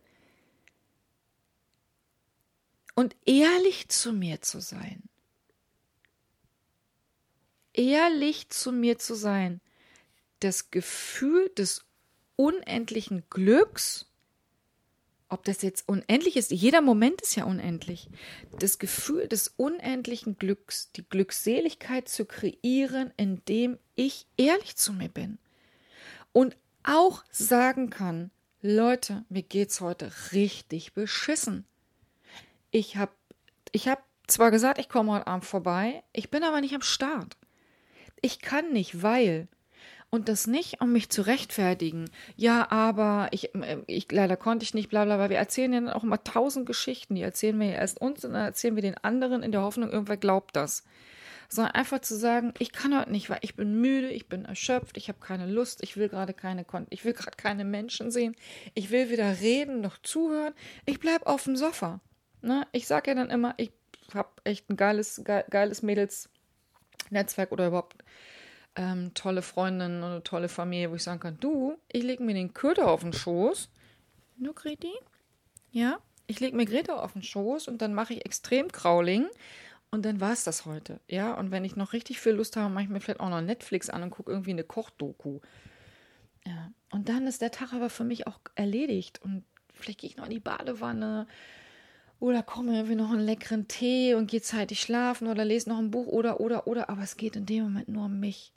und 2.94 3.16
ehrlich 3.26 3.88
zu 3.88 4.12
mir 4.12 4.40
zu 4.42 4.60
sein. 4.60 5.02
Ehrlich 7.72 8.48
zu 8.50 8.70
mir 8.70 8.96
zu 9.00 9.16
sein. 9.16 9.60
Das 10.38 10.70
Gefühl 10.70 11.48
des 11.56 11.87
unendlichen 12.38 13.24
Glücks 13.28 14.08
ob 15.30 15.44
das 15.44 15.62
jetzt 15.62 15.88
unendlich 15.88 16.36
ist, 16.36 16.50
jeder 16.50 16.80
Moment 16.80 17.20
ist 17.20 17.36
ja 17.36 17.44
unendlich. 17.44 18.08
Das 18.58 18.78
Gefühl 18.78 19.28
des 19.28 19.48
unendlichen 19.56 20.38
Glücks, 20.38 20.90
die 20.92 21.06
Glückseligkeit 21.06 22.08
zu 22.08 22.24
kreieren, 22.24 23.12
indem 23.16 23.78
ich 23.94 24.26
ehrlich 24.38 24.76
zu 24.76 24.92
mir 24.92 25.08
bin. 25.08 25.38
Und 26.32 26.56
auch 26.82 27.24
sagen 27.30 27.90
kann, 27.90 28.30
Leute, 28.62 29.24
mir 29.28 29.42
geht's 29.42 29.80
heute 29.80 30.10
richtig 30.32 30.94
beschissen. 30.94 31.64
Ich 32.70 32.96
habe 32.96 33.12
ich 33.72 33.86
hab 33.86 34.02
zwar 34.26 34.50
gesagt, 34.50 34.78
ich 34.78 34.88
komme 34.88 35.12
heute 35.12 35.26
Abend 35.26 35.44
vorbei, 35.44 36.02
ich 36.12 36.30
bin 36.30 36.42
aber 36.42 36.60
nicht 36.60 36.74
am 36.74 36.82
Start. 36.82 37.36
Ich 38.22 38.40
kann 38.40 38.72
nicht, 38.72 39.02
weil 39.02 39.46
und 40.10 40.28
das 40.28 40.46
nicht, 40.46 40.80
um 40.80 40.92
mich 40.92 41.10
zu 41.10 41.22
rechtfertigen. 41.22 42.10
Ja, 42.36 42.70
aber 42.70 43.28
ich, 43.32 43.54
äh, 43.54 43.78
ich 43.86 44.10
leider 44.10 44.36
konnte 44.36 44.64
ich 44.64 44.74
nicht, 44.74 44.88
bla 44.88 45.04
bla 45.04 45.16
bla. 45.16 45.30
Wir 45.30 45.36
erzählen 45.36 45.72
ja 45.72 45.80
dann 45.80 45.90
auch 45.90 46.04
immer 46.04 46.22
tausend 46.24 46.66
Geschichten. 46.66 47.14
Die 47.14 47.22
erzählen 47.22 47.58
wir 47.60 47.68
ja 47.68 47.74
erst 47.74 48.00
uns 48.00 48.24
und 48.24 48.32
dann 48.32 48.44
erzählen 48.44 48.74
wir 48.74 48.82
den 48.82 48.96
anderen 48.98 49.42
in 49.42 49.52
der 49.52 49.62
Hoffnung, 49.62 49.90
irgendwer 49.90 50.16
glaubt 50.16 50.56
das. 50.56 50.84
Sondern 51.50 51.74
einfach 51.74 52.00
zu 52.00 52.14
sagen, 52.14 52.52
ich 52.58 52.72
kann 52.72 52.98
heute 52.98 53.10
nicht, 53.10 53.30
weil 53.30 53.38
ich 53.40 53.54
bin 53.54 53.80
müde, 53.80 54.08
ich 54.10 54.28
bin 54.28 54.44
erschöpft, 54.44 54.98
ich 54.98 55.08
habe 55.08 55.18
keine 55.18 55.46
Lust, 55.46 55.82
ich 55.82 55.96
will 55.96 56.08
gerade 56.08 56.34
keine 56.34 56.66
ich 56.90 57.04
will 57.04 57.14
gerade 57.14 57.36
keine 57.36 57.64
Menschen 57.64 58.10
sehen, 58.10 58.36
ich 58.74 58.90
will 58.90 59.08
weder 59.08 59.40
reden 59.40 59.80
noch 59.80 59.96
zuhören, 59.98 60.52
ich 60.84 61.00
bleib 61.00 61.26
auf 61.26 61.44
dem 61.44 61.56
Sofa. 61.56 62.00
Ne? 62.42 62.66
Ich 62.72 62.86
sage 62.86 63.10
ja 63.10 63.14
dann 63.14 63.30
immer, 63.30 63.54
ich 63.56 63.70
habe 64.12 64.28
echt 64.44 64.68
ein 64.68 64.76
geiles, 64.76 65.22
geiles 65.24 65.82
Mädelsnetzwerk 65.82 67.50
oder 67.50 67.68
überhaupt 67.68 67.96
ähm, 68.76 69.12
tolle 69.14 69.42
Freundin 69.42 70.02
und 70.02 70.10
eine 70.10 70.22
tolle 70.22 70.48
Familie, 70.48 70.90
wo 70.90 70.94
ich 70.94 71.02
sagen 71.02 71.20
kann, 71.20 71.38
du, 71.40 71.76
ich 71.90 72.02
lege 72.02 72.22
mir 72.22 72.34
den 72.34 72.54
Köder 72.54 72.88
auf 72.88 73.00
den 73.00 73.12
Schoß. 73.12 73.68
Nur 74.36 74.54
Greti? 74.54 74.92
Ja, 75.70 75.98
ich 76.26 76.40
lege 76.40 76.56
mir 76.56 76.66
Greta 76.66 76.94
auf 76.94 77.12
den 77.12 77.22
Schoß 77.22 77.68
und 77.68 77.82
dann 77.82 77.94
mache 77.94 78.14
ich 78.14 78.24
extrem 78.24 78.70
Krauling 78.70 79.26
und 79.90 80.04
dann 80.04 80.20
war 80.20 80.32
es 80.32 80.44
das 80.44 80.66
heute. 80.66 81.00
Ja, 81.08 81.34
und 81.34 81.50
wenn 81.50 81.64
ich 81.64 81.76
noch 81.76 81.92
richtig 81.92 82.20
viel 82.20 82.32
Lust 82.32 82.56
habe, 82.56 82.72
mache 82.72 82.84
ich 82.84 82.90
mir 82.90 83.00
vielleicht 83.00 83.20
auch 83.20 83.30
noch 83.30 83.40
Netflix 83.40 83.90
an 83.90 84.02
und 84.02 84.10
gucke 84.10 84.30
irgendwie 84.30 84.50
eine 84.50 84.64
Kochdoku. 84.64 85.40
Ja, 86.46 86.70
und 86.90 87.08
dann 87.08 87.26
ist 87.26 87.42
der 87.42 87.50
Tag 87.50 87.72
aber 87.72 87.90
für 87.90 88.04
mich 88.04 88.26
auch 88.26 88.38
erledigt 88.54 89.20
und 89.22 89.44
vielleicht 89.74 90.00
gehe 90.00 90.10
ich 90.10 90.16
noch 90.16 90.24
in 90.24 90.30
die 90.30 90.40
Badewanne 90.40 91.26
oder 92.20 92.42
komme 92.42 92.74
irgendwie 92.74 92.96
noch 92.96 93.10
einen 93.10 93.20
leckeren 93.20 93.68
Tee 93.68 94.14
und 94.14 94.30
gehe 94.30 94.42
zeitig 94.42 94.80
schlafen 94.80 95.28
oder 95.28 95.44
lese 95.44 95.68
noch 95.68 95.78
ein 95.78 95.90
Buch 95.90 96.06
oder, 96.06 96.40
oder, 96.40 96.66
oder. 96.66 96.90
Aber 96.90 97.02
es 97.02 97.16
geht 97.16 97.36
in 97.36 97.46
dem 97.46 97.64
Moment 97.64 97.88
nur 97.88 98.06
um 98.06 98.18
mich. 98.18 98.52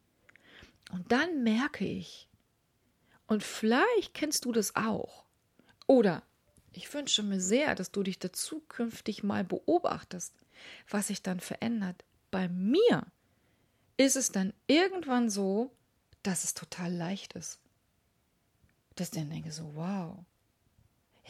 Und 0.91 1.11
dann 1.11 1.43
merke 1.43 1.85
ich, 1.85 2.27
und 3.27 3.43
vielleicht 3.43 4.13
kennst 4.13 4.45
du 4.45 4.51
das 4.51 4.75
auch, 4.75 5.25
oder 5.87 6.23
ich 6.73 6.93
wünsche 6.93 7.23
mir 7.23 7.39
sehr, 7.39 7.75
dass 7.75 7.91
du 7.91 8.03
dich 8.03 8.19
da 8.19 8.31
zukünftig 8.31 9.23
mal 9.23 9.43
beobachtest, 9.43 10.33
was 10.89 11.07
sich 11.07 11.21
dann 11.21 11.39
verändert. 11.39 12.03
Bei 12.29 12.47
mir 12.47 13.05
ist 13.97 14.15
es 14.15 14.31
dann 14.31 14.53
irgendwann 14.67 15.29
so, 15.29 15.71
dass 16.23 16.43
es 16.43 16.53
total 16.53 16.93
leicht 16.93 17.33
ist. 17.33 17.59
Dass 18.95 19.09
ich 19.09 19.15
dann 19.15 19.29
denke 19.29 19.51
so, 19.51 19.75
wow, 19.75 20.25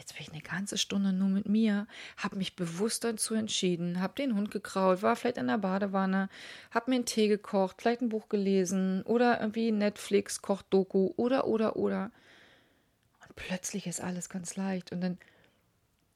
Jetzt 0.02 0.14
bin 0.14 0.22
ich 0.22 0.32
eine 0.32 0.42
ganze 0.42 0.78
Stunde 0.78 1.12
nur 1.12 1.28
mit 1.28 1.48
mir, 1.48 1.86
habe 2.16 2.34
mich 2.34 2.56
bewusst 2.56 3.04
dazu 3.04 3.34
entschieden, 3.34 4.00
habe 4.00 4.14
den 4.16 4.34
Hund 4.34 4.50
gekrault, 4.50 5.00
war 5.00 5.14
vielleicht 5.14 5.36
in 5.36 5.46
der 5.46 5.58
Badewanne, 5.58 6.28
habe 6.72 6.90
mir 6.90 6.96
einen 6.96 7.04
Tee 7.04 7.28
gekocht, 7.28 7.76
vielleicht 7.78 8.00
ein 8.00 8.08
Buch 8.08 8.28
gelesen 8.28 9.02
oder 9.04 9.40
irgendwie 9.40 9.70
Netflix, 9.70 10.42
Kochdoku 10.42 11.12
oder, 11.16 11.46
oder, 11.46 11.76
oder. 11.76 12.10
Und 13.24 13.36
plötzlich 13.36 13.86
ist 13.86 14.00
alles 14.00 14.28
ganz 14.28 14.56
leicht 14.56 14.90
und 14.90 15.02
dann 15.02 15.18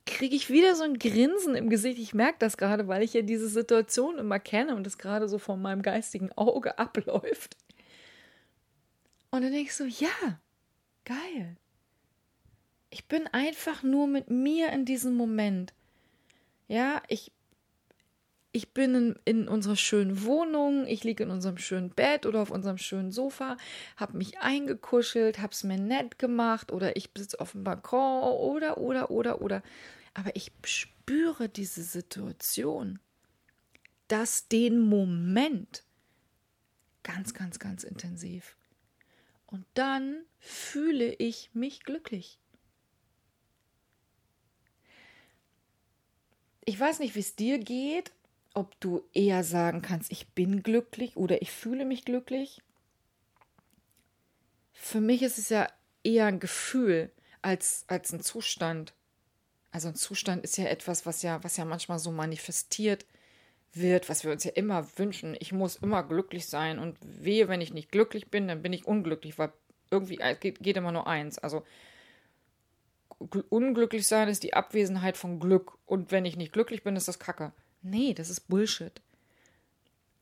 kriege 0.05 0.35
ich 0.35 0.51
wieder 0.51 0.75
so 0.75 0.83
ein 0.83 0.99
Grinsen 0.99 1.55
im 1.55 1.71
Gesicht. 1.71 2.01
Ich 2.01 2.13
merke 2.13 2.41
das 2.41 2.57
gerade, 2.57 2.89
weil 2.89 3.05
ich 3.05 3.15
ja 3.15 3.23
diese 3.23 3.49
Situation 3.49 4.19
immer 4.19 4.41
kenne 4.41 4.75
und 4.75 4.85
das 4.85 4.99
gerade 4.99 5.29
so 5.29 5.39
vor 5.39 5.57
meinem 5.57 5.83
geistigen 5.83 6.33
Auge 6.33 6.77
abläuft. 6.81 7.57
Und 9.31 9.43
dann 9.43 9.53
denke 9.53 9.71
ich 9.71 9.77
so, 9.77 9.85
ja, 9.85 10.41
geil. 11.05 11.57
Ich 12.91 13.07
bin 13.07 13.27
einfach 13.29 13.83
nur 13.83 14.07
mit 14.07 14.31
mir 14.31 14.71
in 14.73 14.85
diesem 14.85 15.15
Moment. 15.15 15.75
Ja, 16.69 17.03
ich, 17.09 17.33
ich 18.53 18.73
bin 18.73 18.95
in, 18.95 19.19
in 19.25 19.49
unserer 19.49 19.77
schönen 19.77 20.25
Wohnung, 20.25 20.87
ich 20.87 21.05
liege 21.05 21.25
in 21.25 21.31
unserem 21.31 21.59
schönen 21.59 21.91
Bett 21.91 22.27
oder 22.27 22.41
auf 22.41 22.51
unserem 22.51 22.79
schönen 22.79 23.13
Sofa, 23.13 23.57
habe 23.97 24.17
mich 24.17 24.39
eingekuschelt, 24.39 25.39
habe 25.39 25.53
es 25.53 25.63
mir 25.63 25.79
nett 25.79 26.19
gemacht 26.19 26.73
oder 26.73 26.97
ich 26.97 27.11
sitze 27.17 27.41
auf 27.41 27.53
dem 27.53 27.65
Balkon 27.65 28.23
oder, 28.23 28.79
oder, 28.79 29.11
oder, 29.11 29.43
oder. 29.43 29.63
Aber 30.15 30.35
ich 30.35 30.51
spüre 30.65 31.49
diese 31.49 31.83
Situation, 31.83 32.99
dass 34.09 34.49
den 34.49 34.81
Moment 34.81 35.85
ganz, 37.03 37.35
ganz, 37.35 37.59
ganz 37.59 37.85
intensiv. 37.85 38.57
Und 39.47 39.65
dann 39.75 40.25
fühle 40.41 41.15
ich 41.15 41.51
mich 41.53 41.85
glücklich. 41.85 42.39
Ich 46.67 46.79
weiß 46.79 46.99
nicht, 46.99 47.15
wie 47.15 47.21
es 47.21 47.37
dir 47.37 47.59
geht, 47.59 48.13
ob 48.53 48.79
du 48.81 49.05
eher 49.15 49.45
sagen 49.45 49.83
kannst, 49.83 50.11
ich 50.11 50.29
bin 50.31 50.65
glücklich 50.65 51.17
oder 51.17 51.41
ich 51.41 51.53
fühle 51.53 51.85
mich 51.85 52.05
glücklich. 52.05 52.61
Für 54.73 55.01
mich 55.01 55.23
ist 55.23 55.39
es 55.39 55.49
ja 55.49 55.69
eher 56.03 56.27
ein 56.27 56.41
Gefühl 56.41 57.13
als, 57.41 57.85
als 57.87 58.13
ein 58.13 58.21
Zustand. 58.21 58.95
Also 59.71 59.89
ein 59.89 59.95
Zustand 59.95 60.43
ist 60.43 60.59
ja 60.59 60.65
etwas, 60.65 61.07
was 61.07 61.23
ja, 61.23 61.45
was 61.45 61.57
ja 61.57 61.65
manchmal 61.65 62.01
so 62.01 62.11
manifestiert 62.11 63.07
wird, 63.73 64.09
was 64.09 64.25
wir 64.25 64.33
uns 64.33 64.43
ja 64.43 64.51
immer 64.53 64.87
wünschen. 64.97 65.37
Ich 65.39 65.53
muss 65.53 65.77
immer 65.77 66.03
glücklich 66.03 66.47
sein 66.47 66.81
und 66.81 66.99
wehe, 67.01 67.47
wenn 67.47 67.61
ich 67.61 67.73
nicht 67.73 67.93
glücklich 67.93 68.29
bin, 68.29 68.49
dann 68.49 68.63
bin 68.63 68.73
ich 68.73 68.87
unglücklich, 68.87 69.39
weil 69.39 69.53
irgendwie 69.91 70.19
geht, 70.41 70.59
geht 70.59 70.77
immer 70.77 70.93
nur 70.93 71.07
eins. 71.07 71.39
Also 71.39 71.63
unglücklich 73.19 74.07
sein 74.07 74.29
ist 74.29 74.43
die 74.43 74.55
Abwesenheit 74.55 75.17
von 75.17 75.41
Glück. 75.41 75.79
Und 75.87 76.11
wenn 76.11 76.25
ich 76.25 76.37
nicht 76.37 76.53
glücklich 76.53 76.83
bin, 76.83 76.97
ist 76.97 77.09
das 77.09 77.19
Kacke. 77.19 77.53
Nee, 77.83 78.15
das 78.15 78.31
ist 78.31 78.49
Bullshit. 78.49 79.01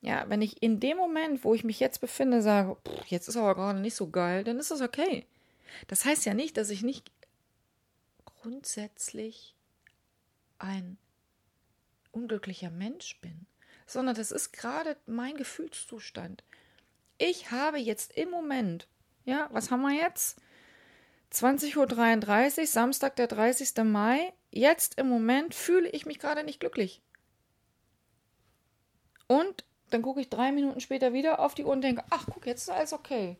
Ja, 0.01 0.29
wenn 0.29 0.43
ich 0.43 0.63
in 0.63 0.81
dem 0.81 0.99
Moment, 0.99 1.45
wo 1.45 1.55
ich 1.55 1.65
mich 1.65 1.81
jetzt 1.81 2.01
befinde, 2.01 2.43
sage, 2.43 2.77
jetzt 3.07 3.27
ist 3.27 3.37
aber 3.37 3.55
gerade 3.55 3.81
nicht 3.81 3.95
so 3.95 4.11
geil, 4.11 4.45
dann 4.45 4.59
ist 4.59 4.71
das 4.71 4.83
okay. 4.83 5.27
Das 5.89 6.05
heißt 6.05 6.27
ja 6.27 6.35
nicht, 6.35 6.57
dass 6.57 6.71
ich 6.71 6.83
nicht 6.83 7.11
grundsätzlich 8.27 9.55
ein 10.59 10.99
unglücklicher 12.13 12.71
Mensch 12.71 13.19
bin, 13.21 13.47
sondern 13.87 14.15
das 14.15 14.31
ist 14.31 14.53
gerade 14.53 14.97
mein 15.07 15.37
Gefühlszustand. 15.37 16.45
Ich 17.19 17.51
habe 17.51 17.79
jetzt 17.79 18.13
im 18.17 18.31
Moment, 18.31 18.87
ja, 19.25 19.49
was 19.53 19.71
haben 19.71 19.83
wir 19.83 19.95
jetzt? 19.95 20.39
20.33 21.33 22.61
Uhr, 22.61 22.67
Samstag, 22.67 23.17
der 23.17 23.27
30. 23.27 23.85
Mai. 23.85 24.33
Jetzt 24.51 24.99
im 24.99 25.09
Moment 25.09 25.55
fühle 25.55 25.89
ich 25.89 26.07
mich 26.07 26.19
gerade 26.19 26.45
nicht 26.45 26.61
glücklich. 26.61 27.03
Und 29.27 29.65
dann 29.91 30.03
gucke 30.03 30.21
ich 30.21 30.29
drei 30.29 30.53
Minuten 30.53 30.81
später 30.81 31.13
wieder 31.13 31.41
auf 31.41 31.55
die 31.55 31.65
Uhr 31.65 31.73
und 31.73 31.83
denke, 31.83 32.05
ach 32.11 32.27
guck, 32.33 32.47
jetzt 32.47 32.63
ist 32.63 32.71
alles 32.71 32.93
okay. 32.93 33.37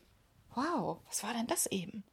Wow, 0.53 0.99
was 1.07 1.23
war 1.23 1.33
denn 1.33 1.47
das 1.47 1.65
eben? 1.67 2.03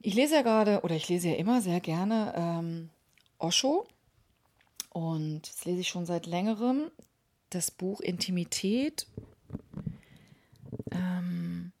Ich 0.00 0.14
lese 0.14 0.36
ja 0.36 0.42
gerade, 0.42 0.82
oder 0.82 0.94
ich 0.94 1.08
lese 1.08 1.28
ja 1.28 1.36
immer 1.36 1.60
sehr 1.60 1.80
gerne 1.80 2.32
ähm, 2.36 2.90
Osho. 3.38 3.86
Und 4.90 5.42
das 5.42 5.64
lese 5.64 5.80
ich 5.80 5.88
schon 5.88 6.06
seit 6.06 6.26
längerem. 6.26 6.90
Das 7.50 7.70
Buch 7.70 8.00
Intimität. 8.00 9.06
Ähm, 10.90 11.72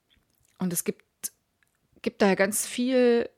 und 0.58 0.72
es 0.72 0.84
gibt, 0.84 1.04
gibt 2.02 2.22
da 2.22 2.34
ganz 2.34 2.66
viel 2.66 3.28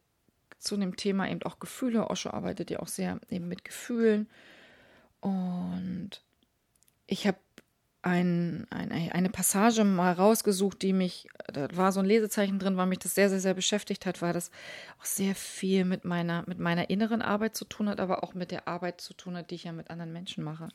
zu 0.58 0.76
dem 0.76 0.96
Thema 0.96 1.28
eben 1.28 1.42
auch 1.42 1.58
Gefühle. 1.58 2.08
Osho 2.10 2.30
arbeitet 2.30 2.70
ja 2.70 2.80
auch 2.80 2.88
sehr 2.88 3.20
eben 3.30 3.48
mit 3.48 3.64
Gefühlen. 3.64 4.28
Und 5.20 6.22
ich 7.06 7.26
habe 7.26 7.38
ein, 8.02 8.66
ein, 8.70 8.90
eine 8.90 9.28
Passage 9.28 9.84
mal 9.84 10.12
rausgesucht, 10.12 10.80
die 10.80 10.94
mich, 10.94 11.28
da 11.52 11.68
war 11.76 11.92
so 11.92 12.00
ein 12.00 12.06
Lesezeichen 12.06 12.58
drin, 12.58 12.76
weil 12.76 12.86
mich 12.86 13.00
das 13.00 13.14
sehr, 13.14 13.28
sehr, 13.28 13.40
sehr 13.40 13.54
beschäftigt 13.54 14.06
hat, 14.06 14.22
weil 14.22 14.32
das 14.32 14.50
auch 14.98 15.04
sehr 15.04 15.34
viel 15.34 15.84
mit 15.84 16.04
meiner, 16.04 16.44
mit 16.46 16.58
meiner 16.58 16.88
inneren 16.88 17.20
Arbeit 17.20 17.56
zu 17.56 17.66
tun 17.66 17.88
hat, 17.88 18.00
aber 18.00 18.24
auch 18.24 18.32
mit 18.32 18.50
der 18.50 18.68
Arbeit 18.68 19.00
zu 19.00 19.12
tun 19.12 19.36
hat, 19.36 19.50
die 19.50 19.56
ich 19.56 19.64
ja 19.64 19.72
mit 19.72 19.90
anderen 19.90 20.12
Menschen 20.12 20.44
mache. 20.44 20.68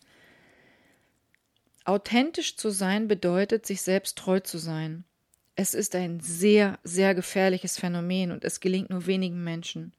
Authentisch 1.84 2.58
zu 2.58 2.70
sein 2.70 3.08
bedeutet, 3.08 3.66
sich 3.66 3.82
selbst 3.82 4.18
treu 4.18 4.40
zu 4.40 4.58
sein. 4.58 5.04
Es 5.56 5.74
ist 5.74 5.96
ein 5.96 6.20
sehr, 6.20 6.80
sehr 6.84 7.16
gefährliches 7.16 7.80
Phänomen 7.80 8.32
und 8.32 8.44
es 8.44 8.60
gelingt 8.60 8.90
nur 8.90 9.06
wenigen 9.06 9.44
Menschen. 9.44 9.94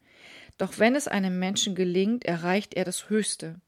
Doch 0.59 0.79
wenn 0.79 0.95
es 0.95 1.09
einem 1.09 1.39
Menschen 1.39 1.75
gelingt, 1.75 2.25
erreicht 2.25 2.75
er 2.75 2.85
das 2.85 3.09
Höchste. 3.09 3.61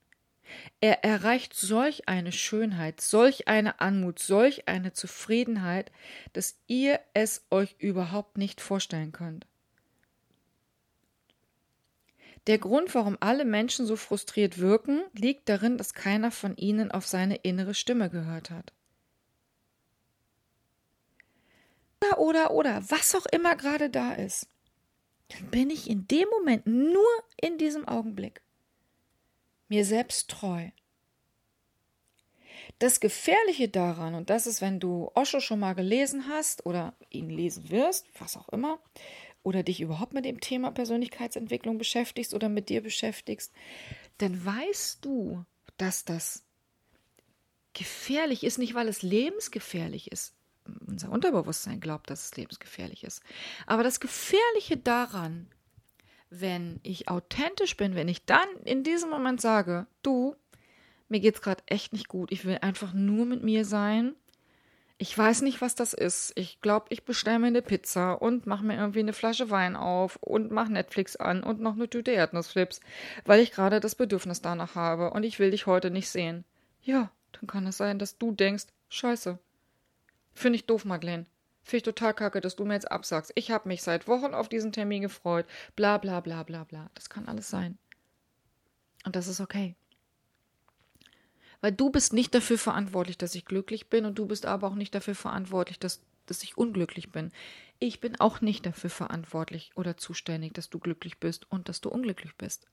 Er 0.81 1.05
erreicht 1.05 1.55
solch 1.55 2.09
eine 2.09 2.33
Schönheit, 2.33 3.01
solch 3.01 3.49
eine 3.49 3.81
Anmut, 3.81 4.19
solch 4.19 4.69
eine 4.69 4.93
Zufriedenheit, 4.93 5.91
dass 6.33 6.59
ihr 6.67 7.01
es 7.15 7.47
euch 7.51 7.77
überhaupt 7.79 8.39
nicht 8.39 8.61
vorstellen 8.61 9.13
könnt. 9.13 9.47
Der 12.47 12.59
Grund, 12.59 12.95
warum 12.95 13.19
alle 13.21 13.45
Menschen 13.45 13.85
so 13.85 13.97
frustriert 13.97 14.59
wirken, 14.59 15.03
liegt 15.13 15.51
darin, 15.51 15.77
dass 15.77 15.93
keiner 15.93 16.31
von 16.31 16.57
ihnen 16.57 16.91
auf 16.91 17.07
seine 17.07 17.37
innere 17.37 17.75
Stimme 17.75 18.09
gehört 18.09 18.51
hat. 18.51 18.73
Oder, 22.01 22.19
oder, 22.19 22.51
oder, 22.53 22.91
was 22.91 23.15
auch 23.15 23.27
immer 23.27 23.57
gerade 23.57 23.91
da 23.91 24.13
ist, 24.13 24.49
dann 25.29 25.51
bin 25.51 25.71
ich 25.71 25.91
in 25.91 26.07
dem 26.07 26.29
Moment 26.31 26.67
nur 26.67 27.09
in 27.41 27.59
diesem 27.59 27.87
Augenblick 27.87 28.41
mir 29.69 29.85
selbst 29.85 30.31
treu. 30.31 30.71
Das 32.79 33.01
Gefährliche 33.01 33.69
daran, 33.69 34.15
und 34.15 34.31
das 34.31 34.47
ist, 34.47 34.61
wenn 34.61 34.79
du 34.79 35.11
Osho 35.15 35.41
schon 35.41 35.61
mal 35.61 35.75
gelesen 35.75 36.29
hast 36.29 36.65
oder 36.65 36.95
ihn 37.11 37.29
lesen 37.29 37.71
wirst, 37.71 38.07
was 38.19 38.37
auch 38.37 38.49
immer, 38.51 38.79
oder 39.43 39.63
dich 39.63 39.81
überhaupt 39.81 40.13
mit 40.13 40.25
dem 40.25 40.41
Thema 40.41 40.71
Persönlichkeitsentwicklung 40.71 41.79
beschäftigst 41.79 42.35
oder 42.35 42.49
mit 42.49 42.69
dir 42.69 42.83
beschäftigst, 42.83 43.53
dann 44.19 44.45
weißt 44.45 45.05
du, 45.05 45.45
dass 45.77 46.05
das 46.05 46.45
gefährlich 47.73 48.45
ist, 48.45 48.59
nicht 48.59 48.75
weil 48.75 48.89
es 48.89 49.03
lebensgefährlich 49.03 50.13
ist. 50.13 50.35
Unser 50.87 51.11
Unterbewusstsein 51.11 51.81
glaubt, 51.81 52.11
dass 52.11 52.27
es 52.27 52.37
lebensgefährlich 52.37 53.05
ist. 53.05 53.23
Aber 53.67 53.83
das 53.83 54.01
Gefährliche 54.01 54.77
daran, 54.77 55.49
wenn 56.31 56.81
ich 56.83 57.09
authentisch 57.09 57.77
bin, 57.77 57.95
wenn 57.95 58.09
ich 58.09 58.25
dann 58.25 58.49
in 58.65 58.83
diesem 58.83 59.11
Moment 59.11 59.41
sage, 59.41 59.87
du, 60.03 60.37
mir 61.09 61.21
geht's 61.21 61.41
gerade 61.41 61.63
echt 61.67 61.93
nicht 61.93 62.09
gut, 62.09 62.33
ich 62.33 62.45
will 62.45 62.59
einfach 62.61 62.93
nur 62.93 63.25
mit 63.25 63.43
mir 63.43 63.65
sein. 63.65 64.15
Ich 65.01 65.17
weiß 65.17 65.43
nicht, 65.43 65.61
was 65.61 65.77
das 65.77 65.93
ist. 65.93 66.33
Ich 66.35 66.61
glaube, 66.61 66.87
ich 66.89 67.05
bestelle 67.05 67.39
mir 67.39 67.47
eine 67.47 67.63
Pizza 67.63 68.21
und 68.21 68.47
mache 68.47 68.65
mir 68.65 68.77
irgendwie 68.77 68.99
eine 68.99 69.13
Flasche 69.13 69.49
Wein 69.49 69.77
auf 69.77 70.17
und 70.17 70.51
mache 70.51 70.73
Netflix 70.73 71.15
an 71.15 71.45
und 71.45 71.61
noch 71.61 71.75
eine 71.75 71.89
Tüte 71.89 72.11
Erdnussflips, 72.11 72.81
weil 73.25 73.41
ich 73.41 73.53
gerade 73.53 73.79
das 73.79 73.95
Bedürfnis 73.95 74.43
danach 74.43 74.75
habe 74.75 75.13
und 75.13 75.23
ich 75.23 75.39
will 75.39 75.53
dich 75.53 75.67
heute 75.67 75.93
nicht 75.93 76.11
sehen. 76.11 76.45
Ja, 76.83 77.13
dann 77.33 77.47
kann 77.47 77.67
es 77.67 77.77
sein, 77.77 78.01
dass 78.01 78.19
du 78.19 78.33
denkst, 78.33 78.67
scheiße. 78.89 79.39
Finde 80.39 80.57
ich 80.57 80.67
doof, 80.67 80.85
Madeleine. 80.85 81.27
Finde 81.63 81.79
ich 81.79 81.83
total 81.83 82.15
kacke, 82.15 82.41
dass 82.41 82.55
du 82.55 82.65
mir 82.65 82.75
jetzt 82.75 82.93
absagst. 82.93 83.33
Ich 83.35 83.51
habe 83.51 83.67
mich 83.67 83.83
seit 83.83 84.07
Wochen 84.07 84.35
auf 84.35 84.49
diesen 84.49 84.71
Termin 84.71 85.03
gefreut. 85.03 85.47
Bla 85.75 85.99
bla 85.99 86.21
bla 86.21 86.45
bla 86.45 86.63
bla. 86.63 86.91
Das 86.95 87.11
kann 87.11 87.27
alles 87.27 87.51
sein. 87.51 87.77
Und 89.05 89.17
das 89.17 89.27
ist 89.27 89.41
okay. 89.41 89.75
Weil 91.61 91.73
du 91.73 91.91
bist 91.91 92.13
nicht 92.13 92.37
dafür 92.37 92.57
verantwortlich, 92.57 93.19
dass 93.19 93.35
ich 93.35 93.47
glücklich 93.47 93.91
bin 93.91 94.05
und 94.05 94.17
du 94.17 94.27
bist 94.27 94.47
aber 94.47 94.69
auch 94.69 94.77
nicht 94.77 94.95
dafür 94.95 95.17
verantwortlich, 95.17 95.81
dass, 95.81 96.01
dass 96.27 96.45
ich 96.45 96.57
unglücklich 96.57 97.11
bin. 97.11 97.33
Ich 97.81 98.01
bin 98.01 98.21
auch 98.21 98.41
nicht 98.41 98.65
dafür 98.65 98.91
verantwortlich 98.91 99.73
oder 99.75 99.97
zuständig, 99.97 100.55
dass 100.55 100.71
du 100.71 100.79
glücklich 100.79 101.19
bist 101.19 101.51
und 101.51 101.69
dass 101.69 101.81
du 101.81 101.89
unglücklich 101.89 102.37
bist. 102.37 102.69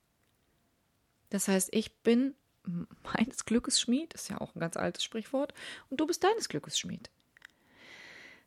Das 1.31 1.47
heißt, 1.47 1.69
ich 1.73 1.95
bin 1.97 2.35
meines 3.03 3.45
Glückes 3.45 3.81
Schmied, 3.81 4.13
ist 4.13 4.29
ja 4.29 4.39
auch 4.39 4.53
ein 4.53 4.59
ganz 4.59 4.77
altes 4.77 5.03
Sprichwort, 5.03 5.55
und 5.89 5.99
du 5.99 6.05
bist 6.05 6.23
deines 6.23 6.47
Glückes 6.47 6.77
Schmied. 6.77 7.09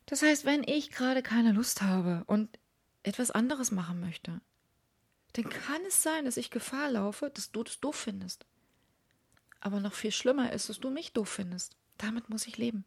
Das 0.08 0.22
heißt, 0.22 0.46
wenn 0.46 0.62
ich 0.66 0.90
gerade 0.90 1.22
keine 1.22 1.52
Lust 1.52 1.82
habe 1.82 2.22
und 2.26 2.58
etwas 3.02 3.30
anderes 3.30 3.70
machen 3.70 4.00
möchte, 4.00 4.40
dann 5.34 5.50
kann 5.50 5.84
es 5.86 6.02
sein, 6.02 6.24
dass 6.24 6.38
ich 6.38 6.50
Gefahr 6.50 6.90
laufe, 6.90 7.28
dass 7.28 7.52
du 7.52 7.62
das 7.62 7.78
doof 7.78 7.94
findest. 7.94 8.46
Aber 9.60 9.80
noch 9.80 9.92
viel 9.92 10.10
schlimmer 10.10 10.50
ist, 10.54 10.70
dass 10.70 10.80
du 10.80 10.88
mich 10.88 11.12
doof 11.12 11.28
findest. 11.28 11.76
Damit 11.98 12.30
muss 12.30 12.46
ich 12.46 12.56
leben. 12.56 12.86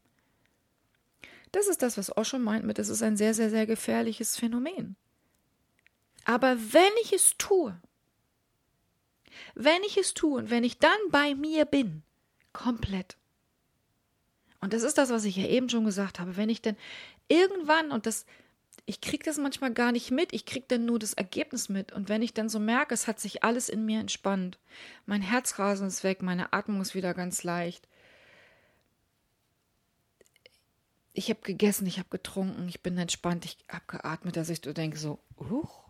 Das 1.51 1.67
ist 1.67 1.84
das, 1.84 1.95
was 1.95 2.17
Osho 2.17 2.39
meint 2.39 2.65
mit, 2.65 2.79
es 2.79 2.89
ist 2.89 3.03
ein 3.03 3.17
sehr, 3.17 3.36
sehr, 3.36 3.51
sehr 3.51 3.67
gefährliches 3.67 4.38
Phänomen. 4.38 4.95
Aber 6.25 6.57
wenn 6.73 6.93
ich 7.03 7.13
es 7.13 7.38
tue, 7.38 7.79
wenn 9.53 9.84
ich 9.84 9.97
es 9.97 10.15
tue 10.15 10.39
und 10.39 10.49
wenn 10.49 10.63
ich 10.63 10.79
dann 10.79 10.99
bei 11.12 11.36
mir 11.36 11.65
bin, 11.65 12.01
komplett. 12.51 13.17
Und 14.62 14.74
das 14.74 14.84
ist 14.84 14.97
das, 14.97 15.10
was 15.10 15.26
ich 15.26 15.36
ja 15.36 15.47
eben 15.47 15.69
schon 15.69 15.86
gesagt 15.86 16.19
habe, 16.19 16.38
wenn 16.38 16.50
ich 16.50 16.62
denn 16.62 16.78
irgendwann, 17.28 17.91
und 17.91 18.06
das, 18.06 18.26
ich 18.86 19.02
kriege 19.02 19.26
das 19.26 19.38
manchmal 19.38 19.74
gar 19.74 19.91
nicht 19.91 20.12
mit, 20.12 20.34
ich 20.34 20.45
kriege 20.45 20.65
dann 20.67 20.86
nur 20.86 21.00
das 21.00 21.13
Ergebnis 21.13 21.67
mit. 21.67 21.91
Und 21.91 22.10
wenn 22.10 22.21
ich 22.21 22.34
dann 22.34 22.47
so 22.47 22.60
merke, 22.60 22.93
es 22.93 23.08
hat 23.08 23.19
sich 23.19 23.43
alles 23.43 23.69
in 23.69 23.86
mir 23.86 24.00
entspannt, 24.00 24.60
mein 25.08 25.24
Herzrasen 25.24 25.88
ist 25.88 26.04
weg, 26.04 26.21
meine 26.21 26.54
Atmung 26.54 26.80
ist 26.80 26.93
wieder 26.93 27.15
ganz 27.15 27.43
leicht. 27.43 27.88
Ich 31.13 31.30
habe 31.30 31.41
gegessen, 31.41 31.88
ich 31.88 31.97
habe 31.97 32.10
getrunken, 32.10 32.69
ich 32.69 32.82
bin 32.82 32.97
entspannt, 32.97 33.45
ich 33.45 33.58
habe 33.67 33.84
geatmet, 33.88 34.38
dass 34.38 34.50
ich 34.50 34.62
so 34.63 34.74
denke, 34.74 34.97
so, 34.97 35.19
uch, 35.38 35.84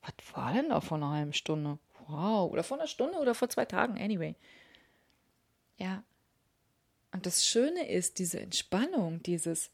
was 0.00 0.14
war 0.34 0.52
denn 0.52 0.70
da 0.70 0.80
vor 0.80 0.98
einer 0.98 1.10
halben 1.10 1.32
Stunde? 1.32 1.78
Wow, 2.06 2.50
oder 2.50 2.62
vor 2.62 2.78
einer 2.78 2.86
Stunde 2.86 3.18
oder 3.18 3.34
vor 3.34 3.48
zwei 3.48 3.64
Tagen, 3.64 4.00
anyway. 4.00 4.36
Ja. 5.76 6.04
Und 7.12 7.26
das 7.26 7.46
Schöne 7.46 7.88
ist, 7.88 8.18
diese 8.18 8.40
Entspannung, 8.40 9.22
dieses, 9.22 9.70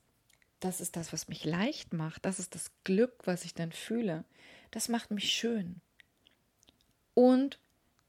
das 0.61 0.81
ist 0.81 0.96
das, 0.96 1.12
was 1.12 1.29
mich 1.29 1.44
leicht 1.44 1.92
macht. 1.92 2.24
Das 2.24 2.38
ist 2.38 2.55
das 2.55 2.72
Glück, 2.85 3.14
was 3.24 3.44
ich 3.44 3.55
dann 3.55 3.72
fühle. 3.72 4.24
Das 4.70 4.88
macht 4.88 5.11
mich 5.11 5.33
schön. 5.33 5.81
Und 7.14 7.59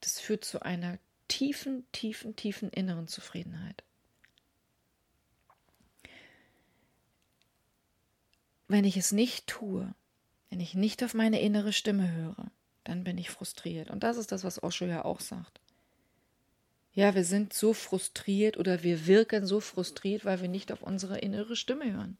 das 0.02 0.20
führt 0.20 0.44
zu 0.44 0.62
einer 0.62 0.98
tiefen, 1.28 1.86
tiefen, 1.92 2.36
tiefen 2.36 2.70
inneren 2.70 3.08
Zufriedenheit. 3.08 3.84
Wenn 8.68 8.84
ich 8.84 8.98
es 8.98 9.12
nicht 9.12 9.48
tue, 9.48 9.94
wenn 10.50 10.60
ich 10.60 10.74
nicht 10.74 11.04
auf 11.04 11.13
meine 11.13 11.39
innere 11.39 11.74
Stimme 11.74 12.12
höre, 12.12 12.52
dann 12.84 13.04
bin 13.04 13.18
ich 13.18 13.30
frustriert. 13.30 13.89
Und 13.89 14.04
das 14.04 14.18
ist 14.18 14.32
das, 14.32 14.44
was 14.44 14.62
Osho 14.62 14.86
ja 14.86 15.06
auch 15.06 15.20
sagt. 15.20 15.59
Ja, 17.00 17.16
wir 17.16 17.24
sind 17.24 17.54
so 17.54 17.74
frustriert 17.74 18.58
oder 18.58 18.84
wir 18.84 19.08
wirken 19.08 19.46
so 19.46 19.62
frustriert, 19.62 20.26
weil 20.26 20.42
wir 20.42 20.50
nicht 20.50 20.70
auf 20.70 20.84
unsere 20.84 21.18
innere 21.20 21.56
Stimme 21.56 21.94
hören. 21.94 22.18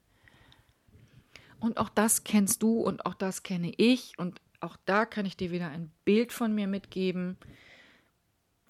Und 1.58 1.76
auch 1.76 1.90
das 1.90 2.24
kennst 2.24 2.62
du 2.62 2.80
und 2.80 3.04
auch 3.04 3.12
das 3.12 3.42
kenne 3.42 3.74
ich. 3.76 4.18
Und 4.18 4.40
auch 4.60 4.78
da 4.86 5.04
kann 5.04 5.26
ich 5.26 5.36
dir 5.36 5.50
wieder 5.50 5.68
ein 5.68 5.92
Bild 6.06 6.32
von 6.32 6.54
mir 6.54 6.66
mitgeben. 6.66 7.36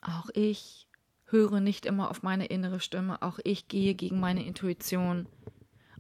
Auch 0.01 0.29
ich 0.35 0.89
höre 1.27 1.61
nicht 1.61 1.87
immer 1.87 2.11
auf 2.11 2.25
meine 2.25 2.47
innere 2.47 2.81
Stimme. 2.81 3.23
Auch 3.23 3.39
ich 3.45 3.69
gehe 3.69 3.95
gegen 3.95 4.19
meine 4.19 4.45
Intuition 4.45 5.29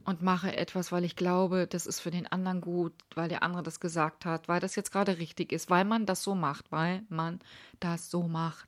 und 0.04 0.22
mache 0.22 0.56
etwas, 0.56 0.90
weil 0.90 1.04
ich 1.04 1.14
glaube, 1.14 1.68
das 1.68 1.86
ist 1.86 2.00
für 2.00 2.10
den 2.10 2.26
anderen 2.26 2.60
gut, 2.60 2.94
weil 3.14 3.28
der 3.28 3.44
andere 3.44 3.62
das 3.62 3.78
gesagt 3.78 4.24
hat, 4.24 4.48
weil 4.48 4.58
das 4.58 4.74
jetzt 4.74 4.90
gerade 4.90 5.18
richtig 5.18 5.52
ist, 5.52 5.70
weil 5.70 5.84
man 5.84 6.04
das 6.04 6.24
so 6.24 6.34
macht, 6.34 6.72
weil 6.72 7.04
man 7.08 7.38
das 7.78 8.10
so 8.10 8.24
macht. 8.24 8.66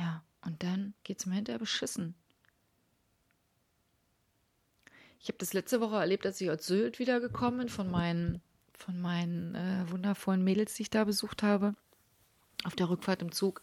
Ja, 0.00 0.22
und 0.46 0.62
dann 0.62 0.94
geht 1.04 1.18
es 1.18 1.26
mir 1.26 1.34
hinterher 1.34 1.58
beschissen. 1.58 2.14
Ich 5.20 5.28
habe 5.28 5.36
das 5.36 5.52
letzte 5.52 5.82
Woche 5.82 5.96
erlebt, 5.96 6.24
als 6.24 6.40
ich 6.40 6.50
aus 6.50 6.66
Sylt 6.66 6.98
wiedergekommen 6.98 7.60
bin 7.60 7.68
von 7.68 7.90
meinen, 7.90 8.40
von 8.72 8.98
meinen 8.98 9.54
äh, 9.54 9.90
wundervollen 9.90 10.42
Mädels, 10.42 10.74
die 10.74 10.82
ich 10.82 10.90
da 10.90 11.04
besucht 11.04 11.42
habe, 11.42 11.74
auf 12.64 12.74
der 12.74 12.88
Rückfahrt 12.88 13.20
im 13.20 13.30
Zug. 13.30 13.62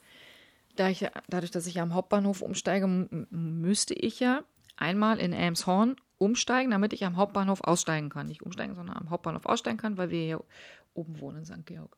Da 0.75 0.89
ich, 0.89 1.07
dadurch, 1.27 1.49
dass 1.49 1.65
ich 1.65 1.81
am 1.81 1.95
Hauptbahnhof 1.95 2.43
umsteige, 2.43 2.85
müsste 3.31 3.95
ich 3.95 4.19
ja 4.19 4.43
einmal 4.75 5.17
in 5.17 5.33
Elmshorn 5.33 5.95
umsteigen, 6.19 6.69
damit 6.69 6.93
ich 6.93 7.03
am 7.03 7.17
Hauptbahnhof 7.17 7.61
aussteigen 7.61 8.09
kann. 8.09 8.27
Nicht 8.27 8.43
umsteigen, 8.43 8.75
sondern 8.75 8.97
am 8.97 9.09
Hauptbahnhof 9.09 9.47
aussteigen 9.47 9.79
kann, 9.79 9.97
weil 9.97 10.11
wir 10.11 10.21
hier 10.21 10.43
oben 10.93 11.19
wohnen 11.19 11.39
in 11.39 11.45
St. 11.45 11.65
Georg. 11.65 11.97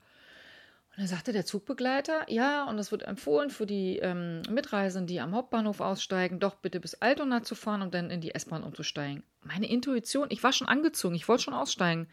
Und 0.91 0.99
dann 0.99 1.07
sagte 1.07 1.31
der 1.31 1.45
Zugbegleiter, 1.45 2.25
ja, 2.27 2.65
und 2.65 2.77
es 2.79 2.91
wird 2.91 3.03
empfohlen 3.03 3.49
für 3.49 3.65
die 3.65 3.99
ähm, 3.99 4.41
Mitreisenden, 4.49 5.07
die 5.07 5.21
am 5.21 5.33
Hauptbahnhof 5.33 5.79
aussteigen, 5.81 6.39
doch 6.39 6.55
bitte 6.55 6.79
bis 6.79 6.95
Altona 6.95 7.43
zu 7.43 7.55
fahren 7.55 7.81
und 7.81 7.93
dann 7.93 8.09
in 8.09 8.21
die 8.21 8.35
S-Bahn 8.35 8.63
umzusteigen. 8.63 9.23
Meine 9.43 9.69
Intuition, 9.69 10.27
ich 10.29 10.43
war 10.43 10.51
schon 10.51 10.67
angezogen, 10.67 11.15
ich 11.15 11.27
wollte 11.27 11.43
schon 11.43 11.53
aussteigen. 11.53 12.07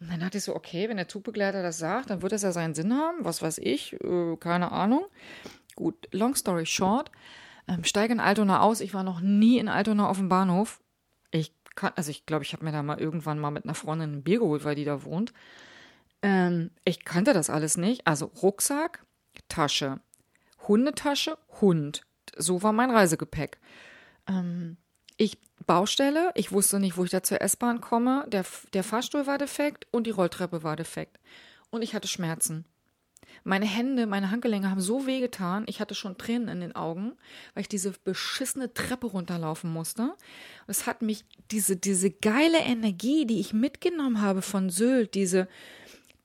Und 0.00 0.10
dann 0.10 0.20
dachte 0.20 0.38
ich 0.38 0.44
so, 0.44 0.54
okay, 0.54 0.88
wenn 0.88 0.98
der 0.98 1.08
Zugbegleiter 1.08 1.62
das 1.62 1.78
sagt, 1.78 2.10
dann 2.10 2.22
wird 2.22 2.32
das 2.32 2.42
ja 2.42 2.52
seinen 2.52 2.74
Sinn 2.74 2.92
haben, 2.92 3.24
was 3.24 3.42
weiß 3.42 3.58
ich, 3.58 3.94
äh, 3.94 4.36
keine 4.36 4.70
Ahnung. 4.70 5.06
Gut, 5.74 6.08
long 6.12 6.34
story 6.34 6.66
short, 6.66 7.10
ähm, 7.66 7.84
steige 7.84 8.12
in 8.12 8.20
Altona 8.20 8.60
aus. 8.60 8.80
Ich 8.80 8.94
war 8.94 9.02
noch 9.02 9.20
nie 9.20 9.58
in 9.58 9.68
Altona 9.68 10.08
auf 10.08 10.18
dem 10.18 10.28
Bahnhof. 10.28 10.80
Ich 11.30 11.52
kann, 11.74 11.92
also 11.96 12.10
ich 12.10 12.26
glaube, 12.26 12.44
ich 12.44 12.52
habe 12.52 12.64
mir 12.64 12.72
da 12.72 12.82
mal 12.82 13.00
irgendwann 13.00 13.38
mal 13.38 13.50
mit 13.50 13.64
einer 13.64 13.74
Freundin 13.74 14.12
ein 14.12 14.22
Bier 14.22 14.38
geholt, 14.38 14.64
weil 14.64 14.74
die 14.74 14.84
da 14.84 15.04
wohnt. 15.04 15.32
Ähm, 16.24 16.70
ich 16.84 17.04
kannte 17.04 17.34
das 17.34 17.50
alles 17.50 17.76
nicht. 17.76 18.06
Also 18.06 18.32
Rucksack, 18.42 19.04
Tasche, 19.48 20.00
Hundetasche, 20.66 21.36
Hund. 21.60 22.00
So 22.36 22.62
war 22.62 22.72
mein 22.72 22.90
Reisegepäck. 22.90 23.58
Ähm, 24.26 24.78
ich 25.18 25.38
Baustelle, 25.66 26.32
ich 26.34 26.50
wusste 26.50 26.80
nicht, 26.80 26.96
wo 26.96 27.04
ich 27.04 27.10
da 27.10 27.22
zur 27.22 27.42
S-Bahn 27.42 27.82
komme. 27.82 28.24
Der, 28.28 28.44
der 28.72 28.84
Fahrstuhl 28.84 29.26
war 29.26 29.36
defekt 29.36 29.86
und 29.90 30.06
die 30.06 30.10
Rolltreppe 30.10 30.62
war 30.62 30.76
defekt. 30.76 31.18
Und 31.70 31.82
ich 31.82 31.94
hatte 31.94 32.08
Schmerzen. 32.08 32.64
Meine 33.42 33.66
Hände, 33.66 34.06
meine 34.06 34.30
Handgelenke 34.30 34.70
haben 34.70 34.80
so 34.80 35.06
wehgetan, 35.06 35.64
ich 35.66 35.80
hatte 35.80 35.94
schon 35.94 36.16
Tränen 36.16 36.48
in 36.48 36.60
den 36.60 36.76
Augen, 36.76 37.12
weil 37.52 37.62
ich 37.62 37.68
diese 37.68 37.92
beschissene 38.04 38.72
Treppe 38.72 39.08
runterlaufen 39.08 39.70
musste. 39.70 40.14
Es 40.66 40.86
hat 40.86 41.02
mich, 41.02 41.26
diese, 41.50 41.76
diese 41.76 42.10
geile 42.10 42.60
Energie, 42.60 43.26
die 43.26 43.40
ich 43.40 43.52
mitgenommen 43.52 44.22
habe 44.22 44.40
von 44.40 44.70
Sylt, 44.70 45.14
diese, 45.14 45.48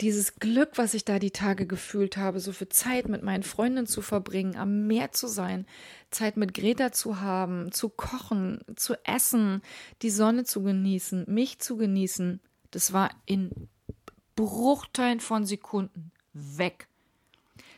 dieses 0.01 0.35
Glück, 0.35 0.71
was 0.75 0.93
ich 0.93 1.03
da 1.03 1.19
die 1.19 1.31
Tage 1.31 1.67
gefühlt 1.67 2.15
habe, 2.15 2.39
so 2.39 2.51
viel 2.53 2.69
Zeit 2.69 3.09
mit 3.09 3.21
meinen 3.21 3.43
Freundinnen 3.43 3.88
zu 3.88 4.01
verbringen, 4.01 4.55
am 4.55 4.88
Meer 4.88 5.12
zu 5.12 5.27
sein, 5.27 5.65
Zeit 6.09 6.38
mit 6.38 6.53
Greta 6.53 6.91
zu 6.91 7.19
haben, 7.19 7.71
zu 7.71 7.89
kochen, 7.89 8.62
zu 8.75 8.95
essen, 9.05 9.62
die 10.01 10.09
Sonne 10.09 10.45
zu 10.45 10.63
genießen, 10.63 11.25
mich 11.27 11.59
zu 11.59 11.75
genießen, 11.75 12.39
das 12.71 12.93
war 12.93 13.09
in 13.25 13.51
Bruchteilen 14.35 15.19
von 15.19 15.45
Sekunden 15.45 16.12
weg. 16.33 16.88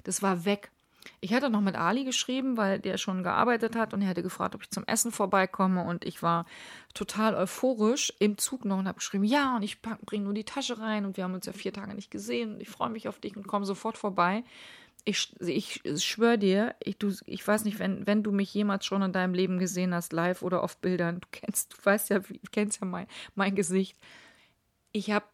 Das 0.03 0.21
war 0.21 0.45
weg. 0.45 0.71
Ich 1.19 1.33
hatte 1.33 1.49
noch 1.49 1.61
mit 1.61 1.75
Ali 1.75 2.03
geschrieben, 2.03 2.57
weil 2.57 2.79
der 2.79 2.97
schon 2.97 3.23
gearbeitet 3.23 3.75
hat 3.75 3.93
und 3.93 4.01
er 4.01 4.09
hatte 4.09 4.23
gefragt, 4.23 4.55
ob 4.55 4.63
ich 4.63 4.69
zum 4.69 4.85
Essen 4.85 5.11
vorbeikomme 5.11 5.83
und 5.83 6.05
ich 6.05 6.21
war 6.21 6.45
total 6.93 7.35
euphorisch 7.35 8.13
im 8.19 8.37
Zug 8.37 8.65
noch 8.65 8.79
und 8.79 8.87
habe 8.87 8.99
geschrieben, 8.99 9.23
ja, 9.23 9.55
und 9.55 9.63
ich 9.63 9.81
bringe 9.81 10.25
nur 10.25 10.33
die 10.33 10.43
Tasche 10.43 10.79
rein 10.79 11.05
und 11.05 11.17
wir 11.17 11.23
haben 11.23 11.33
uns 11.33 11.45
ja 11.45 11.53
vier 11.53 11.73
Tage 11.73 11.95
nicht 11.95 12.11
gesehen 12.11 12.53
und 12.53 12.61
ich 12.61 12.69
freue 12.69 12.89
mich 12.89 13.07
auf 13.07 13.19
dich 13.19 13.35
und 13.37 13.47
komme 13.47 13.65
sofort 13.65 13.97
vorbei. 13.97 14.43
Ich, 15.03 15.33
ich 15.39 15.81
schwöre 15.97 16.37
dir, 16.37 16.75
ich, 16.83 16.97
du, 16.97 17.11
ich 17.25 17.47
weiß 17.47 17.65
nicht, 17.65 17.79
wenn, 17.79 18.05
wenn 18.05 18.21
du 18.21 18.31
mich 18.31 18.53
jemals 18.53 18.85
schon 18.85 19.01
in 19.01 19.13
deinem 19.13 19.33
Leben 19.33 19.57
gesehen 19.57 19.95
hast, 19.95 20.13
live 20.13 20.43
oder 20.43 20.61
auf 20.63 20.77
Bildern, 20.77 21.19
du 21.21 21.27
kennst, 21.31 21.73
du 21.73 21.77
weißt 21.83 22.11
ja, 22.11 22.19
du 22.19 22.35
kennst 22.51 22.81
ja 22.81 22.87
mein, 22.87 23.07
mein 23.33 23.55
Gesicht. 23.55 23.97
Ich 24.91 25.09
habe 25.09 25.25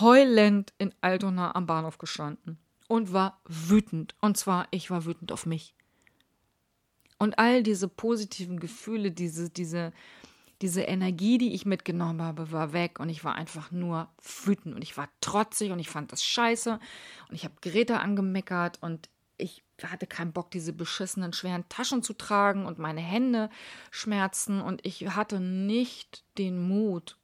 heulend 0.00 0.72
in 0.78 0.94
Altona 1.00 1.56
am 1.56 1.66
Bahnhof 1.66 1.98
gestanden 1.98 2.58
und 2.90 3.12
war 3.12 3.40
wütend. 3.44 4.16
Und 4.20 4.36
zwar, 4.36 4.66
ich 4.72 4.90
war 4.90 5.04
wütend 5.04 5.30
auf 5.30 5.46
mich. 5.46 5.74
Und 7.18 7.38
all 7.38 7.62
diese 7.62 7.86
positiven 7.86 8.58
Gefühle, 8.58 9.12
diese, 9.12 9.48
diese, 9.48 9.92
diese 10.60 10.82
Energie, 10.82 11.38
die 11.38 11.54
ich 11.54 11.64
mitgenommen 11.64 12.20
habe, 12.20 12.50
war 12.50 12.72
weg 12.72 12.98
und 12.98 13.08
ich 13.08 13.22
war 13.22 13.36
einfach 13.36 13.70
nur 13.70 14.08
wütend 14.42 14.74
und 14.74 14.82
ich 14.82 14.96
war 14.96 15.08
trotzig 15.20 15.70
und 15.70 15.78
ich 15.78 15.88
fand 15.88 16.10
das 16.10 16.24
scheiße 16.24 16.80
und 17.28 17.34
ich 17.34 17.44
habe 17.44 17.54
Geräte 17.60 18.00
angemeckert 18.00 18.82
und 18.82 19.08
ich 19.36 19.62
hatte 19.84 20.08
keinen 20.08 20.32
Bock, 20.32 20.50
diese 20.50 20.72
beschissenen 20.72 21.32
schweren 21.32 21.68
Taschen 21.68 22.02
zu 22.02 22.14
tragen 22.14 22.66
und 22.66 22.80
meine 22.80 23.00
Hände 23.00 23.50
schmerzen 23.92 24.60
und 24.60 24.84
ich 24.84 25.06
hatte 25.10 25.38
nicht 25.38 26.24
den 26.38 26.60
Mut. 26.60 27.16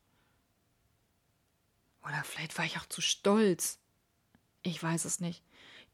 Oder 2.05 2.23
vielleicht 2.23 2.57
war 2.57 2.65
ich 2.65 2.79
auch 2.79 2.87
zu 2.87 3.01
stolz. 3.01 3.81
Ich 4.63 4.81
weiß 4.81 5.05
es 5.07 5.19
nicht 5.19 5.43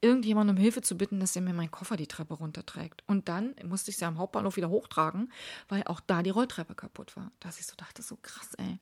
irgendjemand 0.02 0.50
um 0.50 0.56
Hilfe 0.56 0.82
zu 0.82 0.96
bitten, 0.98 1.20
dass 1.20 1.36
er 1.36 1.42
mir 1.42 1.54
meinen 1.54 1.70
Koffer 1.70 1.96
die 1.96 2.08
Treppe 2.08 2.34
runterträgt. 2.34 3.02
Und 3.06 3.28
dann 3.28 3.54
musste 3.64 3.90
ich 3.90 3.96
sie 3.96 4.04
am 4.04 4.18
Hauptbahnhof 4.18 4.56
wieder 4.56 4.68
hochtragen, 4.68 5.32
weil 5.68 5.84
auch 5.84 6.00
da 6.00 6.22
die 6.22 6.30
Rolltreppe 6.30 6.74
kaputt 6.74 7.16
war. 7.16 7.32
Dass 7.40 7.60
ich 7.60 7.66
so 7.66 7.74
dachte, 7.76 8.02
so 8.02 8.18
krass, 8.20 8.54
ey. 8.54 8.78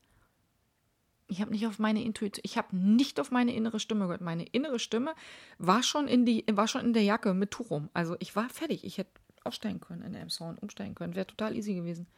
Ich 1.28 1.40
habe 1.40 1.52
nicht 1.52 1.66
auf 1.66 1.78
meine 1.78 2.02
Intuition, 2.02 2.42
ich 2.42 2.58
habe 2.58 2.76
nicht 2.76 3.20
auf 3.20 3.30
meine 3.30 3.54
innere 3.54 3.78
Stimme 3.78 4.06
gehört. 4.06 4.20
Meine 4.20 4.44
innere 4.44 4.80
Stimme 4.80 5.14
war 5.58 5.84
schon 5.84 6.08
in 6.08 6.24
die, 6.26 6.44
war 6.50 6.66
schon 6.66 6.84
in 6.84 6.92
der 6.92 7.04
Jacke 7.04 7.34
mit 7.34 7.52
Tuch 7.52 7.70
rum. 7.70 7.88
Also 7.92 8.16
ich 8.18 8.34
war 8.34 8.48
fertig. 8.48 8.84
Ich 8.84 8.98
hätte 8.98 9.12
aufsteigen 9.44 9.80
können 9.80 10.02
in 10.02 10.14
Elmshorn, 10.14 10.58
umsteigen 10.58 10.94
können. 10.94 11.14
Wäre 11.14 11.26
total 11.26 11.54
easy 11.54 11.74
gewesen. 11.74 12.08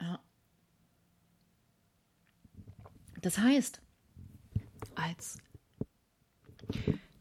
Ja. 0.00 0.18
Das 3.20 3.38
heißt, 3.38 3.80
als 4.96 5.38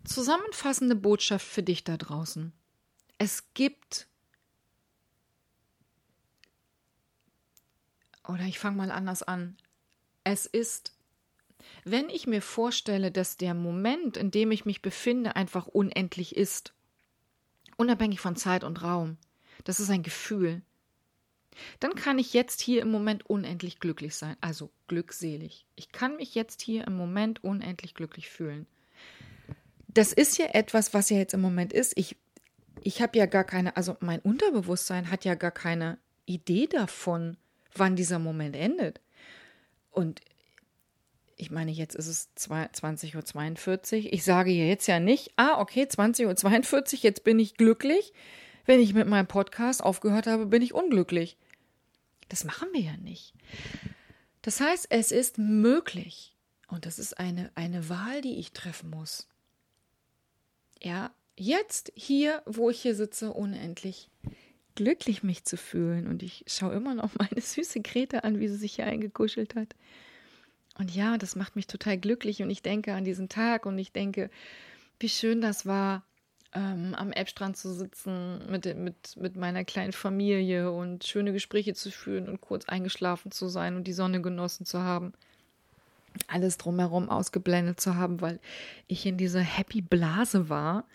Zusammenfassende 0.05 0.95
Botschaft 0.95 1.45
für 1.45 1.63
dich 1.63 1.83
da 1.83 1.97
draußen. 1.97 2.51
Es 3.17 3.53
gibt 3.53 4.07
oder 8.27 8.43
ich 8.43 8.59
fange 8.59 8.77
mal 8.77 8.91
anders 8.91 9.23
an. 9.23 9.57
Es 10.23 10.45
ist, 10.45 10.93
wenn 11.83 12.09
ich 12.09 12.27
mir 12.27 12.41
vorstelle, 12.41 13.11
dass 13.11 13.37
der 13.37 13.53
Moment, 13.53 14.17
in 14.17 14.31
dem 14.31 14.51
ich 14.51 14.65
mich 14.65 14.81
befinde, 14.81 15.35
einfach 15.35 15.67
unendlich 15.67 16.35
ist, 16.35 16.73
unabhängig 17.77 18.19
von 18.19 18.35
Zeit 18.35 18.63
und 18.63 18.81
Raum, 18.81 19.17
das 19.63 19.79
ist 19.79 19.89
ein 19.89 20.03
Gefühl, 20.03 20.61
dann 21.79 21.95
kann 21.95 22.17
ich 22.17 22.33
jetzt 22.33 22.61
hier 22.61 22.81
im 22.81 22.91
Moment 22.91 23.25
unendlich 23.29 23.79
glücklich 23.79 24.15
sein, 24.15 24.35
also 24.41 24.71
glückselig. 24.87 25.65
Ich 25.75 25.91
kann 25.91 26.15
mich 26.15 26.33
jetzt 26.35 26.61
hier 26.61 26.87
im 26.87 26.95
Moment 26.95 27.43
unendlich 27.43 27.93
glücklich 27.93 28.29
fühlen 28.29 28.65
das 29.93 30.13
ist 30.13 30.37
ja 30.37 30.47
etwas, 30.53 30.93
was 30.93 31.09
ja 31.09 31.17
jetzt 31.17 31.33
im 31.33 31.41
Moment 31.41 31.73
ist. 31.73 31.93
Ich, 31.97 32.15
ich 32.81 33.01
habe 33.01 33.17
ja 33.17 33.25
gar 33.25 33.43
keine, 33.43 33.75
also 33.77 33.95
mein 33.99 34.19
Unterbewusstsein 34.19 35.11
hat 35.11 35.25
ja 35.25 35.35
gar 35.35 35.51
keine 35.51 35.97
Idee 36.25 36.67
davon, 36.67 37.37
wann 37.75 37.95
dieser 37.95 38.19
Moment 38.19 38.55
endet. 38.55 39.01
Und 39.91 40.21
ich 41.35 41.51
meine, 41.51 41.71
jetzt 41.71 41.95
ist 41.95 42.07
es 42.07 42.29
20.42 42.37 44.05
Uhr. 44.05 44.13
Ich 44.13 44.23
sage 44.23 44.51
jetzt 44.51 44.87
ja 44.87 44.99
nicht, 44.99 45.33
ah, 45.35 45.59
okay, 45.59 45.83
20.42 45.83 46.93
Uhr, 46.93 46.99
jetzt 47.01 47.23
bin 47.23 47.39
ich 47.39 47.55
glücklich. 47.55 48.13
Wenn 48.65 48.79
ich 48.79 48.93
mit 48.93 49.07
meinem 49.07 49.27
Podcast 49.27 49.83
aufgehört 49.83 50.25
habe, 50.25 50.45
bin 50.45 50.61
ich 50.61 50.73
unglücklich. 50.73 51.37
Das 52.29 52.45
machen 52.45 52.69
wir 52.71 52.81
ja 52.81 52.97
nicht. 52.97 53.33
Das 54.41 54.61
heißt, 54.61 54.87
es 54.89 55.11
ist 55.11 55.37
möglich. 55.37 56.35
Und 56.67 56.85
das 56.85 56.97
ist 56.97 57.19
eine, 57.19 57.51
eine 57.55 57.89
Wahl, 57.89 58.21
die 58.21 58.39
ich 58.39 58.53
treffen 58.53 58.89
muss 58.89 59.27
ja, 60.83 61.11
jetzt 61.37 61.91
hier, 61.95 62.41
wo 62.45 62.69
ich 62.69 62.81
hier 62.81 62.95
sitze, 62.95 63.33
unendlich 63.33 64.09
glücklich 64.75 65.23
mich 65.23 65.45
zu 65.45 65.57
fühlen. 65.57 66.07
Und 66.07 66.23
ich 66.23 66.43
schaue 66.47 66.73
immer 66.73 66.95
noch 66.95 67.11
meine 67.17 67.41
süße 67.41 67.81
Grete 67.81 68.23
an, 68.23 68.39
wie 68.39 68.47
sie 68.47 68.57
sich 68.57 68.75
hier 68.75 68.85
eingekuschelt 68.85 69.55
hat. 69.55 69.75
Und 70.77 70.93
ja, 70.93 71.17
das 71.17 71.35
macht 71.35 71.55
mich 71.55 71.67
total 71.67 71.97
glücklich. 71.97 72.41
Und 72.41 72.49
ich 72.49 72.61
denke 72.61 72.93
an 72.93 73.03
diesen 73.03 73.29
Tag 73.29 73.65
und 73.65 73.77
ich 73.77 73.91
denke, 73.91 74.29
wie 74.99 75.09
schön 75.09 75.41
das 75.41 75.65
war, 75.65 76.03
ähm, 76.53 76.95
am 76.95 77.11
Elbstrand 77.11 77.57
zu 77.57 77.73
sitzen 77.73 78.39
mit, 78.49 78.65
mit, 78.77 79.17
mit 79.17 79.35
meiner 79.35 79.65
kleinen 79.65 79.93
Familie 79.93 80.71
und 80.71 81.03
schöne 81.03 81.33
Gespräche 81.33 81.73
zu 81.73 81.91
führen 81.91 82.27
und 82.27 82.41
kurz 82.41 82.65
eingeschlafen 82.65 83.31
zu 83.31 83.47
sein 83.47 83.75
und 83.75 83.85
die 83.85 83.93
Sonne 83.93 84.21
genossen 84.21 84.65
zu 84.65 84.81
haben 84.81 85.13
alles 86.27 86.57
drumherum 86.57 87.09
ausgeblendet 87.09 87.79
zu 87.79 87.95
haben, 87.95 88.21
weil 88.21 88.39
ich 88.87 89.05
in 89.05 89.17
dieser 89.17 89.41
Happy 89.41 89.81
Blase 89.81 90.49
war 90.49 90.85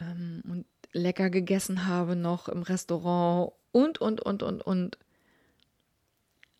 ähm, 0.00 0.42
und 0.48 0.66
lecker 0.92 1.28
gegessen 1.30 1.86
habe 1.86 2.16
noch 2.16 2.48
im 2.48 2.62
Restaurant 2.62 3.52
und, 3.72 3.98
und, 4.00 4.20
und, 4.20 4.42
und, 4.42 4.62
und. 4.62 4.98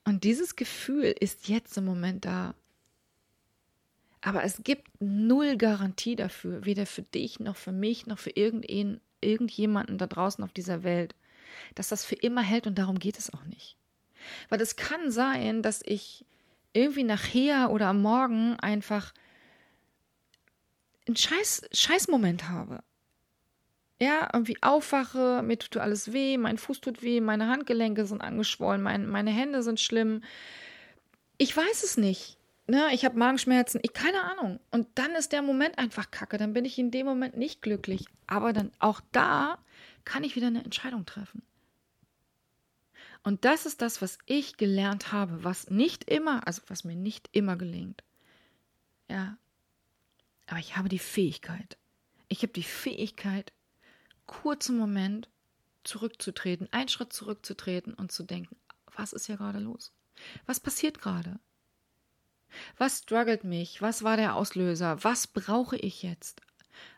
Und 0.04 0.24
dieses 0.24 0.56
Gefühl 0.56 1.14
ist 1.18 1.48
jetzt 1.48 1.78
im 1.78 1.84
Moment 1.84 2.24
da. 2.24 2.54
Aber 4.20 4.42
es 4.42 4.62
gibt 4.64 4.88
null 5.00 5.56
Garantie 5.56 6.16
dafür, 6.16 6.64
weder 6.64 6.86
für 6.86 7.02
dich 7.02 7.40
noch 7.40 7.56
für 7.56 7.72
mich 7.72 8.06
noch 8.06 8.18
für 8.18 8.30
irgendein, 8.30 9.00
irgendjemanden 9.20 9.98
da 9.98 10.06
draußen 10.06 10.42
auf 10.42 10.52
dieser 10.52 10.82
Welt, 10.82 11.14
dass 11.74 11.88
das 11.88 12.04
für 12.04 12.16
immer 12.16 12.42
hält 12.42 12.66
und 12.66 12.78
darum 12.78 12.98
geht 12.98 13.18
es 13.18 13.32
auch 13.32 13.44
nicht. 13.44 13.76
Weil 14.48 14.60
es 14.60 14.76
kann 14.76 15.10
sein, 15.10 15.62
dass 15.62 15.82
ich 15.84 16.24
irgendwie 16.74 17.04
nachher 17.04 17.70
oder 17.70 17.86
am 17.86 18.02
Morgen 18.02 18.58
einfach 18.60 19.14
einen 21.06 21.16
Scheiß, 21.16 21.68
Scheißmoment 21.72 22.48
habe. 22.50 22.82
Ja, 24.00 24.28
irgendwie 24.32 24.60
aufwache, 24.60 25.42
mir 25.42 25.58
tut 25.58 25.76
alles 25.76 26.12
weh, 26.12 26.36
mein 26.36 26.58
Fuß 26.58 26.80
tut 26.80 27.02
weh, 27.02 27.20
meine 27.20 27.48
Handgelenke 27.48 28.04
sind 28.06 28.20
angeschwollen, 28.20 28.82
mein, 28.82 29.06
meine 29.06 29.30
Hände 29.30 29.62
sind 29.62 29.80
schlimm. 29.80 30.22
Ich 31.38 31.56
weiß 31.56 31.84
es 31.84 31.96
nicht. 31.96 32.36
Ne, 32.66 32.88
ich 32.92 33.04
habe 33.04 33.18
Magenschmerzen, 33.18 33.80
ich 33.82 33.92
keine 33.92 34.22
Ahnung. 34.22 34.58
Und 34.70 34.88
dann 34.94 35.12
ist 35.12 35.32
der 35.32 35.42
Moment 35.42 35.78
einfach 35.78 36.10
kacke, 36.10 36.38
dann 36.38 36.54
bin 36.54 36.64
ich 36.64 36.78
in 36.78 36.90
dem 36.90 37.06
Moment 37.06 37.36
nicht 37.36 37.62
glücklich. 37.62 38.06
Aber 38.26 38.52
dann 38.52 38.72
auch 38.78 39.00
da 39.12 39.58
kann 40.04 40.24
ich 40.24 40.34
wieder 40.34 40.46
eine 40.46 40.64
Entscheidung 40.64 41.04
treffen. 41.04 41.42
Und 43.24 43.46
das 43.46 43.64
ist 43.64 43.80
das, 43.80 44.02
was 44.02 44.18
ich 44.26 44.58
gelernt 44.58 45.10
habe, 45.10 45.42
was 45.42 45.70
nicht 45.70 46.04
immer, 46.04 46.46
also 46.46 46.62
was 46.68 46.84
mir 46.84 46.94
nicht 46.94 47.30
immer 47.32 47.56
gelingt. 47.56 48.04
Ja. 49.08 49.38
Aber 50.46 50.60
ich 50.60 50.76
habe 50.76 50.90
die 50.90 50.98
Fähigkeit. 50.98 51.78
Ich 52.28 52.42
habe 52.42 52.52
die 52.52 52.62
Fähigkeit, 52.62 53.52
kurzen 54.26 54.76
Moment 54.76 55.30
zurückzutreten, 55.84 56.68
einen 56.70 56.88
Schritt 56.88 57.14
zurückzutreten 57.14 57.94
und 57.94 58.12
zu 58.12 58.24
denken, 58.24 58.56
was 58.94 59.14
ist 59.14 59.26
hier 59.26 59.38
gerade 59.38 59.58
los? 59.58 59.92
Was 60.44 60.60
passiert 60.60 61.00
gerade? 61.00 61.40
Was 62.76 62.98
struggelt 62.98 63.42
mich? 63.42 63.80
Was 63.80 64.02
war 64.02 64.18
der 64.18 64.34
Auslöser? 64.34 65.02
Was 65.02 65.26
brauche 65.26 65.76
ich 65.76 66.02
jetzt? 66.02 66.42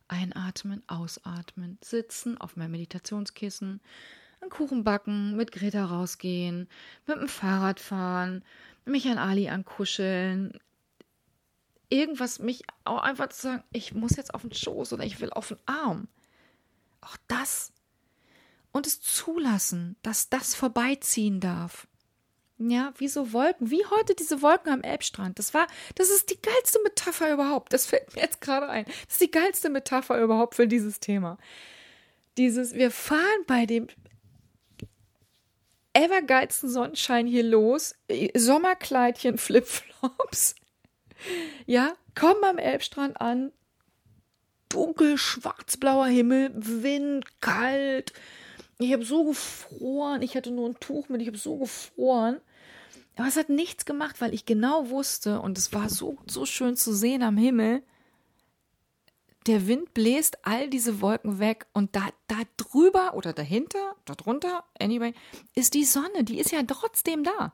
Einatmen, 0.08 0.82
ausatmen, 0.88 1.78
sitzen 1.82 2.36
auf 2.38 2.56
meinem 2.56 2.72
Meditationskissen, 2.72 3.80
einen 4.46 4.50
Kuchen 4.50 4.84
backen, 4.84 5.36
mit 5.36 5.52
Greta 5.52 5.84
rausgehen, 5.84 6.68
mit 7.06 7.16
dem 7.16 7.28
Fahrrad 7.28 7.80
fahren, 7.80 8.44
mich 8.84 9.06
an 9.08 9.18
Ali 9.18 9.48
ankuscheln. 9.48 10.58
Irgendwas, 11.88 12.38
mich 12.38 12.62
auch 12.84 13.02
einfach 13.02 13.28
zu 13.28 13.42
sagen, 13.42 13.64
ich 13.72 13.94
muss 13.94 14.16
jetzt 14.16 14.34
auf 14.34 14.42
den 14.42 14.52
Schoß 14.52 14.92
oder 14.92 15.04
ich 15.04 15.20
will 15.20 15.30
auf 15.30 15.48
den 15.48 15.58
Arm. 15.66 16.08
Auch 17.00 17.16
das. 17.28 17.72
Und 18.72 18.86
es 18.86 19.00
zulassen, 19.00 19.96
dass 20.02 20.28
das 20.28 20.54
vorbeiziehen 20.54 21.40
darf. 21.40 21.86
Ja, 22.58 22.92
wie 22.96 23.08
so 23.08 23.32
Wolken, 23.32 23.70
wie 23.70 23.84
heute 23.84 24.14
diese 24.14 24.40
Wolken 24.40 24.72
am 24.72 24.82
Elbstrand. 24.82 25.38
Das 25.38 25.52
war, 25.52 25.66
das 25.94 26.08
ist 26.08 26.30
die 26.30 26.40
geilste 26.40 26.78
Metapher 26.82 27.32
überhaupt. 27.32 27.72
Das 27.72 27.86
fällt 27.86 28.14
mir 28.14 28.22
jetzt 28.22 28.40
gerade 28.40 28.68
ein. 28.68 28.84
Das 28.84 29.14
ist 29.14 29.20
die 29.20 29.30
geilste 29.30 29.68
Metapher 29.68 30.20
überhaupt 30.22 30.54
für 30.54 30.66
dieses 30.66 30.98
Thema. 30.98 31.36
Dieses, 32.38 32.74
wir 32.74 32.90
fahren 32.90 33.44
bei 33.46 33.66
dem 33.66 33.88
evergeilsten 35.96 36.68
Sonnenschein 36.68 37.26
hier 37.26 37.42
los, 37.42 37.94
Sommerkleidchen, 38.34 39.38
Flipflops. 39.38 40.54
Ja, 41.64 41.94
kommen 42.14 42.44
am 42.44 42.58
Elbstrand 42.58 43.20
an, 43.20 43.52
dunkel, 44.68 45.16
schwarzblauer 45.16 46.06
Himmel, 46.06 46.52
Wind, 46.54 47.40
kalt. 47.40 48.12
Ich 48.78 48.92
habe 48.92 49.04
so 49.04 49.24
gefroren. 49.24 50.20
Ich 50.20 50.36
hatte 50.36 50.50
nur 50.50 50.68
ein 50.68 50.78
Tuch 50.80 51.08
mit. 51.08 51.22
Ich 51.22 51.28
habe 51.28 51.38
so 51.38 51.56
gefroren. 51.56 52.40
Aber 53.16 53.28
es 53.28 53.36
hat 53.36 53.48
nichts 53.48 53.86
gemacht, 53.86 54.20
weil 54.20 54.34
ich 54.34 54.44
genau 54.44 54.90
wusste, 54.90 55.40
und 55.40 55.56
es 55.56 55.72
war 55.72 55.88
so, 55.88 56.18
so 56.26 56.44
schön 56.44 56.76
zu 56.76 56.94
sehen 56.94 57.22
am 57.22 57.38
Himmel, 57.38 57.82
der 59.46 59.66
Wind 59.66 59.94
bläst 59.94 60.44
all 60.44 60.68
diese 60.68 61.00
Wolken 61.00 61.38
weg 61.38 61.66
und 61.72 61.94
da, 61.94 62.08
da 62.26 62.36
drüber 62.56 63.14
oder 63.14 63.32
dahinter, 63.32 63.94
darunter, 64.04 64.64
anyway, 64.80 65.14
ist 65.54 65.74
die 65.74 65.84
Sonne, 65.84 66.24
die 66.24 66.38
ist 66.38 66.50
ja 66.50 66.62
trotzdem 66.62 67.24
da. 67.24 67.52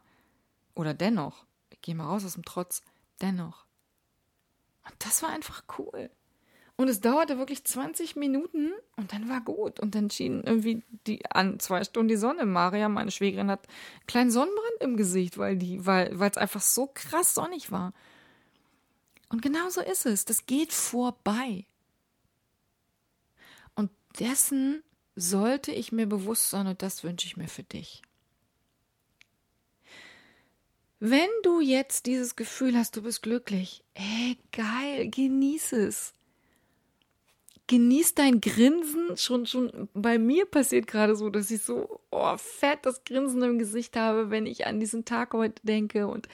Oder 0.75 0.95
dennoch. 0.95 1.45
Ich 1.71 1.83
gehe 1.83 1.95
mal 1.95 2.07
raus 2.07 2.25
aus 2.25 2.35
dem 2.35 2.45
Trotz. 2.45 2.83
Dennoch. 3.21 3.67
Und 4.85 4.95
das 4.99 5.23
war 5.23 5.31
einfach 5.31 5.65
cool. 5.79 6.11
Und 6.77 6.89
es 6.89 7.01
dauerte 7.01 7.39
wirklich 7.39 7.65
20 7.65 8.17
Minuten 8.17 8.73
und 8.97 9.13
dann 9.13 9.29
war 9.29 9.41
gut. 9.41 9.79
Und 9.79 9.95
dann 9.95 10.11
schien 10.11 10.43
irgendwie 10.43 10.83
die 11.07 11.25
an 11.31 11.61
zwei 11.61 11.85
Stunden 11.85 12.09
die 12.09 12.17
Sonne. 12.17 12.47
Maria, 12.47 12.89
meine 12.89 13.11
Schwägerin, 13.11 13.51
hat 13.51 13.69
einen 13.69 14.07
kleinen 14.07 14.31
Sonnenbrand 14.31 14.81
im 14.81 14.97
Gesicht, 14.97 15.37
weil 15.37 15.57
die, 15.57 15.85
weil, 15.85 16.19
weil 16.19 16.31
es 16.31 16.39
einfach 16.39 16.63
so 16.63 16.91
krass 16.93 17.35
sonnig 17.35 17.71
war. 17.71 17.93
Und 19.29 19.43
genau 19.43 19.69
so 19.69 19.81
ist 19.81 20.07
es. 20.07 20.25
Das 20.25 20.47
geht 20.47 20.73
vorbei. 20.73 21.67
Dessen 24.19 24.83
sollte 25.15 25.73
ich 25.73 25.93
mir 25.93 26.07
bewusst 26.07 26.51
sein 26.51 26.67
und 26.67 26.83
das 26.83 27.05
wünsche 27.05 27.27
ich 27.27 27.37
mir 27.37 27.49
für 27.49 27.63
dich. 27.63 28.03
Wenn 30.99 31.31
du 31.43 31.61
jetzt 31.61 32.07
dieses 32.07 32.37
Gefühl 32.37 32.77
hast, 32.77 32.97
du 32.97 33.03
bist 33.03 33.23
glücklich, 33.23 33.83
ey, 33.95 34.39
geil, 34.53 35.11
genieß 35.11 35.73
es 35.73 36.15
genieß 37.73 38.15
dein 38.15 38.43
Grinsen. 38.43 39.17
Schon, 39.17 39.47
schon 39.47 39.89
bei 39.95 40.19
mir 40.19 40.45
passiert 40.45 40.87
gerade 40.87 41.17
so, 41.17 41.31
dass 41.31 41.51
ich 41.51 41.63
so 41.63 42.01
oh, 42.11 42.37
fett 42.37 42.81
das 42.83 43.03
Grinsen 43.05 43.43
im 43.43 43.59
Gesicht 43.59 43.97
habe, 43.97 44.31
wenn 44.31 44.45
ich 44.45 44.67
an 44.67 44.79
diesen 44.79 45.07
Tag 45.07 45.33
heute 45.33 45.63
denke 45.65 46.07
und 46.07 46.29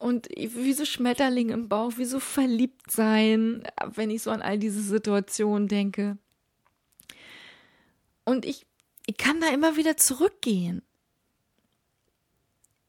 und 0.00 0.28
wie 0.34 0.72
so 0.72 0.86
Schmetterling 0.86 1.50
im 1.50 1.68
Bauch, 1.68 1.92
wie 1.98 2.06
so 2.06 2.20
verliebt 2.20 2.90
sein, 2.90 3.64
wenn 3.94 4.08
ich 4.10 4.22
so 4.22 4.30
an 4.30 4.40
all 4.40 4.58
diese 4.58 4.80
Situationen 4.80 5.68
denke. 5.68 6.16
Und 8.24 8.44
ich, 8.44 8.66
ich 9.06 9.16
kann 9.16 9.40
da 9.40 9.48
immer 9.48 9.76
wieder 9.76 9.96
zurückgehen. 9.96 10.82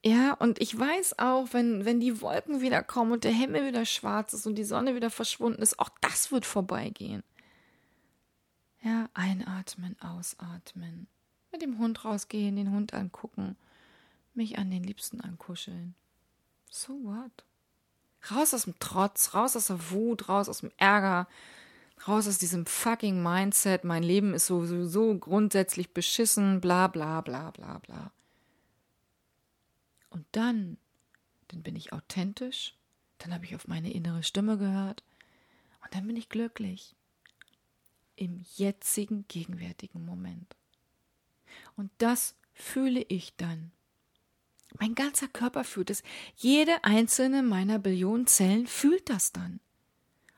Ja, 0.03 0.33
und 0.33 0.59
ich 0.59 0.77
weiß 0.77 1.19
auch, 1.19 1.49
wenn, 1.51 1.85
wenn 1.85 1.99
die 1.99 2.21
Wolken 2.21 2.61
wieder 2.61 2.81
kommen 2.81 3.11
und 3.11 3.23
der 3.23 3.31
Himmel 3.31 3.67
wieder 3.67 3.85
schwarz 3.85 4.33
ist 4.33 4.47
und 4.47 4.55
die 4.55 4.63
Sonne 4.63 4.95
wieder 4.95 5.11
verschwunden 5.11 5.61
ist, 5.61 5.79
auch 5.79 5.89
das 6.01 6.31
wird 6.31 6.45
vorbeigehen. 6.45 7.23
Ja, 8.81 9.09
einatmen, 9.13 9.95
ausatmen. 10.01 11.07
Mit 11.51 11.61
dem 11.61 11.77
Hund 11.77 12.03
rausgehen, 12.03 12.55
den 12.55 12.71
Hund 12.71 12.95
angucken, 12.95 13.55
mich 14.33 14.57
an 14.57 14.71
den 14.71 14.83
Liebsten 14.83 15.21
ankuscheln. 15.21 15.93
So 16.69 16.93
what? 17.03 17.45
Raus 18.31 18.55
aus 18.55 18.63
dem 18.63 18.75
Trotz, 18.79 19.35
raus 19.35 19.55
aus 19.55 19.67
der 19.67 19.91
Wut, 19.91 20.29
raus 20.29 20.49
aus 20.49 20.61
dem 20.61 20.71
Ärger, 20.77 21.27
raus 22.07 22.27
aus 22.27 22.37
diesem 22.37 22.65
fucking 22.65 23.21
Mindset, 23.21 23.83
mein 23.83 24.03
Leben 24.03 24.33
ist 24.33 24.47
sowieso 24.47 25.17
grundsätzlich 25.17 25.93
beschissen, 25.93 26.61
bla 26.61 26.87
bla 26.87 27.21
bla 27.21 27.51
bla 27.51 27.79
bla. 27.79 28.11
Und 30.09 30.25
dann, 30.31 30.77
dann 31.47 31.63
bin 31.63 31.75
ich 31.75 31.93
authentisch, 31.93 32.75
dann 33.17 33.33
habe 33.33 33.45
ich 33.45 33.55
auf 33.55 33.67
meine 33.67 33.91
innere 33.91 34.23
Stimme 34.23 34.57
gehört 34.57 35.03
und 35.83 35.95
dann 35.95 36.07
bin 36.07 36.15
ich 36.15 36.29
glücklich 36.29 36.95
im 38.15 38.43
jetzigen, 38.55 39.25
gegenwärtigen 39.27 40.05
Moment. 40.05 40.55
Und 41.75 41.91
das 41.97 42.35
fühle 42.53 43.01
ich 43.01 43.35
dann. 43.35 43.71
Mein 44.79 44.95
ganzer 44.95 45.27
Körper 45.27 45.63
fühlt 45.63 45.89
es. 45.89 46.03
Jede 46.35 46.83
einzelne 46.83 47.43
meiner 47.43 47.79
Billionen 47.79 48.27
Zellen 48.27 48.67
fühlt 48.67 49.09
das 49.09 49.31
dann. 49.31 49.59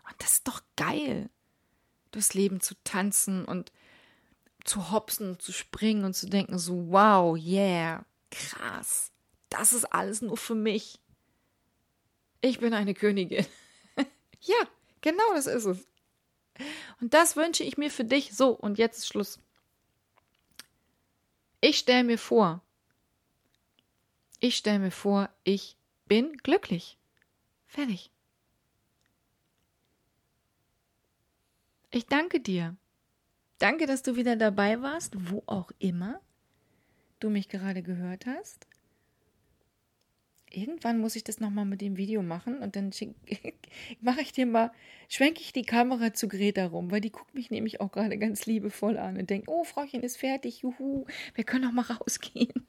Und 0.08 0.16
das 0.20 0.34
ist 0.34 0.48
doch 0.48 0.62
geil, 0.76 1.30
durchs 2.14 2.34
Leben 2.34 2.62
zu 2.62 2.76
tanzen 2.84 3.46
und 3.46 3.72
zu 4.64 4.92
hopsen 4.92 5.32
und 5.32 5.42
zu 5.42 5.52
springen 5.52 6.06
und 6.06 6.14
zu 6.14 6.28
denken, 6.28 6.58
so 6.58 6.90
wow, 6.90 7.38
yeah, 7.38 8.06
krass, 8.32 9.12
das 9.50 9.74
ist 9.74 9.86
alles 9.86 10.22
nur 10.22 10.38
für 10.38 10.56
mich. 10.56 11.00
Ich 12.42 12.60
bin 12.60 12.74
eine 12.74 12.94
Königin. 12.94 13.46
ja, 14.42 14.56
genau 15.02 15.34
das 15.34 15.48
ist 15.48 15.66
es. 15.66 15.88
Und 17.02 17.14
das 17.14 17.36
wünsche 17.36 17.64
ich 17.64 17.78
mir 17.78 17.90
für 17.90 18.04
dich. 18.04 18.36
So, 18.36 18.50
und 18.50 18.78
jetzt 18.78 19.00
ist 19.00 19.08
Schluss. 19.08 19.40
Ich 21.62 21.80
stelle 21.80 22.04
mir 22.04 22.18
vor, 22.18 22.62
ich 24.40 24.58
stelle 24.58 24.80
mir 24.80 24.92
vor, 24.92 25.30
ich 25.46 25.78
bin 26.06 26.36
glücklich. 26.38 26.98
Fertig. 27.66 28.12
Ich 31.94 32.08
danke 32.08 32.40
dir. 32.40 32.76
Danke, 33.60 33.86
dass 33.86 34.04
du 34.04 34.16
wieder 34.16 34.36
dabei 34.36 34.82
warst, 34.82 35.14
wo 35.32 35.44
auch 35.46 35.72
immer 35.80 36.20
du 37.20 37.30
mich 37.30 37.48
gerade 37.48 37.84
gehört 37.84 38.26
hast 38.26 38.68
irgendwann 40.54 41.00
muss 41.00 41.16
ich 41.16 41.24
das 41.24 41.40
nochmal 41.40 41.66
mit 41.66 41.82
dem 41.82 41.98
Video 41.98 42.22
machen 42.22 42.60
und 42.60 42.76
dann 42.76 42.92
mache 44.02 44.22
ich 44.22 44.32
dir 44.32 44.46
mal, 44.46 44.72
schwenke 45.10 45.42
ich 45.42 45.52
die 45.54 45.64
Kamera 45.64 46.14
zu 46.14 46.28
Greta 46.28 46.68
rum, 46.68 46.92
weil 46.92 47.02
die 47.02 47.12
guckt 47.12 47.34
mich 47.34 47.50
nämlich 47.50 47.82
auch 47.82 47.92
gerade 47.92 48.18
ganz 48.18 48.46
liebevoll 48.46 48.98
an 48.98 49.18
und 49.18 49.30
denkt, 49.30 49.48
oh, 49.50 49.64
Frauchen 49.64 50.02
ist 50.02 50.18
fertig, 50.18 50.62
juhu, 50.62 51.06
wir 51.34 51.44
können 51.44 51.66
noch 51.66 51.72
mal 51.72 51.82
rausgehen. 51.94 52.68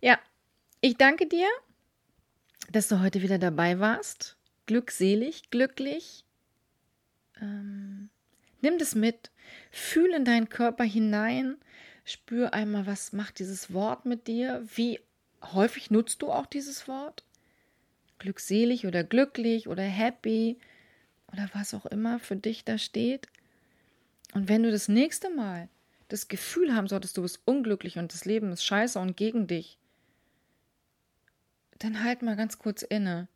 Ja, 0.00 0.18
ich 0.80 0.96
danke 0.96 1.26
dir, 1.26 1.48
dass 2.70 2.88
du 2.88 3.00
heute 3.00 3.22
wieder 3.22 3.38
dabei 3.38 3.78
warst. 3.78 4.36
Glückselig, 4.66 5.50
glücklich. 5.50 6.23
Ähm, 7.40 8.10
nimm 8.60 8.78
das 8.78 8.94
mit, 8.94 9.30
fühl 9.70 10.12
in 10.14 10.24
deinen 10.24 10.48
Körper 10.48 10.84
hinein, 10.84 11.56
spür 12.04 12.52
einmal, 12.52 12.86
was 12.86 13.12
macht 13.12 13.38
dieses 13.38 13.72
Wort 13.72 14.06
mit 14.06 14.26
dir, 14.26 14.64
wie 14.74 15.00
häufig 15.52 15.90
nutzt 15.90 16.22
du 16.22 16.30
auch 16.30 16.46
dieses 16.46 16.88
Wort? 16.88 17.24
Glückselig 18.18 18.86
oder 18.86 19.04
glücklich 19.04 19.68
oder 19.68 19.82
happy 19.82 20.58
oder 21.32 21.48
was 21.52 21.74
auch 21.74 21.86
immer 21.86 22.18
für 22.18 22.36
dich 22.36 22.64
da 22.64 22.78
steht. 22.78 23.26
Und 24.34 24.48
wenn 24.48 24.62
du 24.62 24.70
das 24.70 24.88
nächste 24.88 25.30
Mal 25.30 25.68
das 26.08 26.28
Gefühl 26.28 26.74
haben 26.74 26.88
solltest, 26.88 27.16
du 27.16 27.22
bist 27.22 27.40
unglücklich 27.44 27.98
und 27.98 28.12
das 28.12 28.24
Leben 28.24 28.52
ist 28.52 28.64
scheiße 28.64 28.98
und 28.98 29.16
gegen 29.16 29.46
dich, 29.46 29.78
dann 31.78 32.02
halt 32.04 32.22
mal 32.22 32.36
ganz 32.36 32.58
kurz 32.58 32.82
inne 32.82 33.28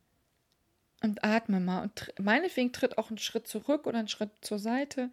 und 1.03 1.25
atme 1.25 1.61
mal. 1.61 1.83
Und 1.83 2.13
meinetwegen 2.21 2.73
tritt 2.73 2.99
auch 2.99 3.11
einen 3.11 3.19
Schritt 3.19 3.47
zurück 3.47 3.87
oder 3.87 3.99
einen 3.99 4.09
Schritt 4.09 4.31
zur 4.41 4.59
Seite 4.59 5.11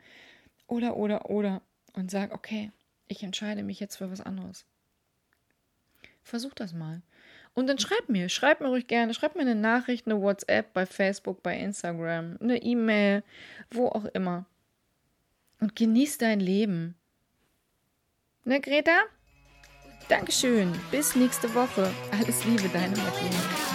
oder, 0.68 0.98
oder, 0.98 1.30
oder 1.30 1.62
und 1.94 2.12
sag, 2.12 2.34
okay, 2.34 2.72
ich 3.08 3.24
entscheide 3.24 3.64
mich 3.64 3.80
jetzt 3.80 3.98
für 3.98 4.12
was 4.12 4.22
anderes. 4.22 4.66
Versuch 6.24 6.54
das 6.54 6.74
mal. 6.74 7.02
Und 7.54 7.68
dann 7.68 7.80
schreib 7.80 8.10
mir, 8.10 8.28
schreib 8.28 8.60
mir 8.60 8.68
ruhig 8.68 8.88
gerne, 8.88 9.14
schreib 9.14 9.36
mir 9.36 9.42
eine 9.42 9.56
Nachricht, 9.56 10.08
eine 10.08 10.20
WhatsApp 10.20 10.74
bei 10.74 10.86
Facebook, 10.86 11.42
bei 11.42 11.58
Instagram, 11.58 12.38
eine 12.42 12.62
E-Mail, 12.62 13.24
wo 13.72 13.88
auch 13.88 14.06
immer. 14.06 14.46
Und 15.62 15.76
genieß 15.76 16.18
dein 16.18 16.42
Leben. 16.42 16.96
Ne, 18.44 18.60
Greta? 18.60 19.00
Dankeschön. 20.10 20.74
Bis 20.92 21.16
nächste 21.16 21.54
Woche. 21.56 21.90
Alles 22.12 22.44
Liebe, 22.46 22.68
deine 22.70 22.96
Martina. 22.98 23.75